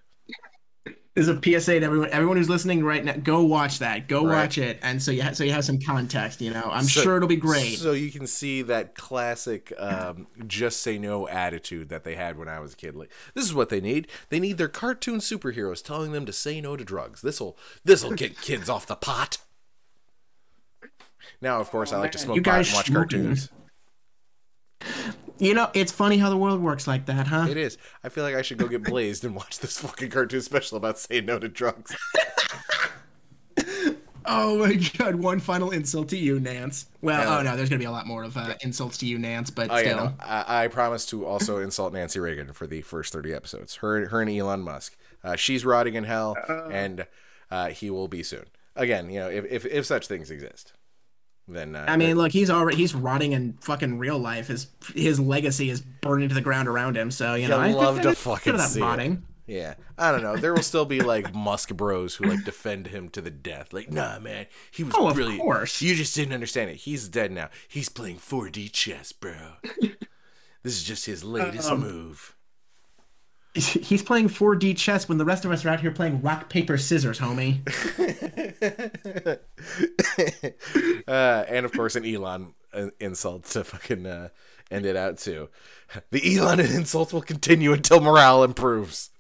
There's 1.16 1.30
a 1.30 1.42
PSA 1.42 1.80
to 1.80 1.86
everyone. 1.86 2.10
Everyone 2.12 2.36
who's 2.36 2.50
listening 2.50 2.84
right 2.84 3.04
now, 3.04 3.14
go 3.14 3.42
watch 3.42 3.80
that. 3.80 4.10
Go 4.10 4.26
Right. 4.26 4.42
watch 4.44 4.58
it, 4.58 4.80
and 4.82 5.02
so 5.02 5.12
you 5.12 5.24
ha- 5.24 5.32
so 5.32 5.46
you 5.46 5.52
have 5.54 5.64
some 5.64 5.80
context. 5.80 6.42
You 6.42 6.52
know, 6.52 6.70
I'm 6.70 6.84
So- 6.84 7.02
sure 7.02 7.16
it'll 7.16 7.30
be 7.30 7.38
great. 7.38 7.80
So 7.80 7.94
you 7.94 8.12
can 8.12 8.28
see 8.28 8.64
that 8.64 8.96
classic 8.96 9.72
um, 9.78 10.28
just 10.46 10.82
say 10.82 10.98
no 10.98 11.26
attitude 11.30 11.88
that 11.88 12.04
they 12.04 12.16
had 12.16 12.38
when 12.38 12.50
I 12.50 12.60
was 12.60 12.74
a 12.74 12.76
kid. 12.76 12.96
Like 12.98 13.12
this 13.34 13.46
is 13.46 13.54
what 13.54 13.70
they 13.70 13.80
need. 13.80 14.10
They 14.30 14.42
need 14.42 14.58
their 14.58 14.68
cartoon 14.68 15.20
superheroes 15.20 15.82
telling 15.82 16.12
them 16.12 16.26
to 16.26 16.34
say 16.34 16.60
no 16.60 16.76
to 16.76 16.84
drugs. 16.84 17.22
This'll 17.22 17.58
this'll 17.86 18.12
get 18.12 18.42
kids 18.42 18.68
off 18.70 18.86
the 18.86 18.98
pot. 18.98 19.38
Now, 21.42 21.60
of 21.60 21.70
course, 21.72 21.92
I 21.94 21.98
like 21.98 22.12
to 22.14 22.18
smoke 22.18 22.44
pot 22.44 22.66
and 22.66 22.74
watch 22.74 22.88
smoking. 22.88 22.94
cartoons. 22.96 23.50
You 25.38 25.54
know, 25.54 25.70
it's 25.74 25.92
funny 25.92 26.18
how 26.18 26.30
the 26.30 26.38
world 26.38 26.62
works 26.62 26.88
like 26.88 27.08
that, 27.08 27.28
huh? 27.28 27.48
It 27.50 27.58
is. 27.58 27.78
I 28.04 28.10
feel 28.10 28.24
like 28.24 28.36
I 28.36 28.42
should 28.42 28.58
go 28.58 28.68
get 28.68 28.84
blazed 28.84 29.26
and 29.26 29.36
watch 29.36 29.60
this 29.60 29.78
fucking 29.80 30.10
cartoon 30.10 30.42
special 30.42 30.78
about 30.78 30.98
saying 30.98 31.26
no 31.26 31.40
to 31.40 31.48
drugs. 31.50 31.96
Oh 34.28 34.58
my 34.58 34.74
god! 34.98 35.16
One 35.16 35.40
final 35.40 35.70
insult 35.70 36.10
to 36.10 36.18
you, 36.18 36.40
Nance. 36.40 36.88
Well, 37.02 37.20
Yeah. 37.22 37.38
oh 37.38 37.42
no, 37.44 37.56
there's 37.56 37.70
gonna 37.70 37.80
be 37.80 37.86
a 37.86 37.92
lot 37.92 38.08
more 38.08 38.24
of 38.24 38.36
uh, 38.36 38.56
insults 38.62 38.98
to 39.00 39.06
you, 39.06 39.20
Nance. 39.20 39.52
But 39.52 39.70
Oh 39.70 39.76
yeah, 39.76 39.82
still, 39.82 39.98
no, 39.98 40.14
I, 40.20 40.64
I 40.64 40.68
promise 40.68 41.06
to 41.08 41.28
also 41.28 41.58
insult 41.62 41.94
Nancy 41.94 42.20
Reagan 42.20 42.52
for 42.54 42.66
the 42.66 42.82
first 42.82 43.14
thirty 43.14 43.34
episodes. 43.34 43.76
Her, 43.76 44.08
her 44.08 44.22
and 44.22 44.32
Elon 44.32 44.64
Musk. 44.64 44.98
Uh, 45.24 45.36
she's 45.36 45.64
rotting 45.64 45.94
in 45.94 46.06
hell, 46.06 46.36
and 46.72 47.06
uh, 47.52 47.68
he 47.68 47.92
will 47.92 48.08
be 48.08 48.24
soon. 48.24 48.46
Again, 48.76 49.12
you 49.12 49.20
know, 49.20 49.30
if, 49.30 49.46
if 49.46 49.66
if 49.68 49.86
such 49.86 50.08
things 50.08 50.32
exist. 50.32 50.74
Then 51.48 51.76
uh, 51.76 51.86
I 51.88 51.98
mean, 51.98 52.18
look, 52.18 52.32
he's 52.32 52.50
already 52.50 52.78
he's 52.78 52.96
rotting 52.96 53.34
in 53.34 53.54
fucking 53.62 53.98
real 54.00 54.18
life. 54.18 54.48
His 54.48 54.68
his 54.94 55.20
legacy 55.20 55.70
is 55.70 55.82
burning 55.82 56.30
to 56.30 56.36
the 56.36 56.42
ground 56.42 56.68
around 56.68 56.98
him. 56.98 57.12
So 57.12 57.36
you 57.36 57.48
know, 57.48 57.60
I 57.60 57.72
love 57.72 58.02
to 58.02 58.14
fucking 58.14 58.54
bit 58.54 58.56
of 58.56 58.62
that 58.62 58.70
see 58.70 58.82
it. 58.82 59.18
Yeah, 59.48 59.76
I 59.96 60.12
don't 60.12 60.24
know. 60.24 60.38
There 60.38 60.54
will 60.56 60.64
still 60.64 60.86
be 60.86 61.02
like 61.02 61.34
Musk 61.36 61.76
Bros 61.76 62.16
who 62.16 62.26
like 62.26 62.44
defend 62.44 62.88
him 62.88 63.10
to 63.10 63.22
the 63.22 63.30
death. 63.30 63.74
Like, 63.74 63.92
nah, 63.92 64.18
man, 64.20 64.48
he 64.72 64.84
was 64.84 64.96
Oh, 64.98 65.10
of 65.10 65.38
course. 65.38 65.82
You 65.84 65.94
just 65.94 66.16
didn't 66.16 66.34
understand 66.34 66.72
it. 66.72 66.78
He's 66.78 67.08
dead 67.08 67.32
now. 67.32 67.50
He's 67.68 67.90
playing 67.90 68.18
4D 68.18 68.72
chess, 68.72 69.12
bro. 69.12 69.36
this 70.64 70.74
is 70.74 70.84
just 70.84 71.06
his 71.06 71.24
latest 71.24 71.70
Um, 71.70 71.82
move. 71.82 72.35
He's 73.82 74.04
playing 74.04 74.28
4D 74.28 74.76
chess 74.76 75.08
when 75.08 75.18
the 75.18 75.24
rest 75.24 75.46
of 75.46 75.52
us 75.52 75.64
are 75.64 75.70
out 75.70 75.80
here 75.80 75.92
playing 75.92 76.22
rock 76.22 76.50
paper 76.50 76.78
scissors, 76.78 77.20
homie. 77.20 77.62
uh, 81.08 81.46
and 81.48 81.66
of 81.66 81.72
course, 81.72 81.96
an 81.96 82.06
Elon 82.06 82.54
uh, 82.74 82.88
insult 83.00 83.46
to 83.46 83.64
fucking 83.64 84.06
uh, 84.06 84.30
end 84.70 84.86
it 84.86 84.98
out 84.98 85.20
too. 85.20 85.48
The 86.12 86.38
Elon 86.38 86.60
insults 86.60 87.14
will 87.14 87.22
continue 87.22 87.72
until 87.72 88.02
morale 88.02 88.44
improves. 88.44 89.12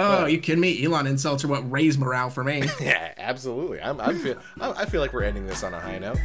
Oh, 0.00 0.26
you 0.26 0.38
kidding 0.38 0.60
me? 0.60 0.84
Elon 0.84 1.08
insults 1.08 1.42
are 1.42 1.48
what 1.48 1.68
raise 1.68 1.98
morale 1.98 2.30
for 2.30 2.44
me. 2.44 2.62
Yeah, 2.80 3.14
absolutely. 3.18 3.80
I'm, 3.80 4.00
I'm 4.00 4.16
feel, 4.16 4.38
I 4.60 4.70
I 4.70 4.84
feel 4.84 5.00
like 5.00 5.12
we're 5.12 5.24
ending 5.24 5.44
this 5.44 5.64
on 5.64 5.74
a 5.74 5.80
high 5.80 5.98
note. 5.98 6.20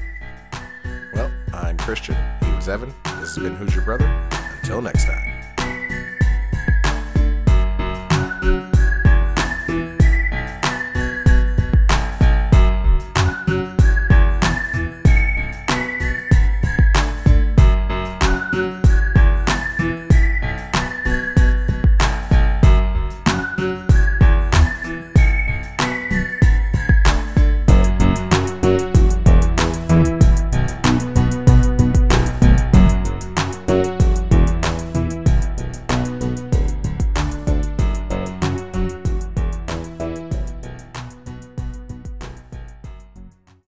Well, 1.15 1.31
I'm 1.55 1.77
Christian. 1.77 2.15
He 2.45 2.51
was 2.51 2.69
Evan. 2.69 2.93
This 3.03 3.35
has 3.35 3.39
been 3.39 3.55
Who's 3.55 3.73
Your 3.73 3.83
Brother. 3.83 4.05
Until 4.61 4.79
next 4.79 5.05
time. 5.05 5.32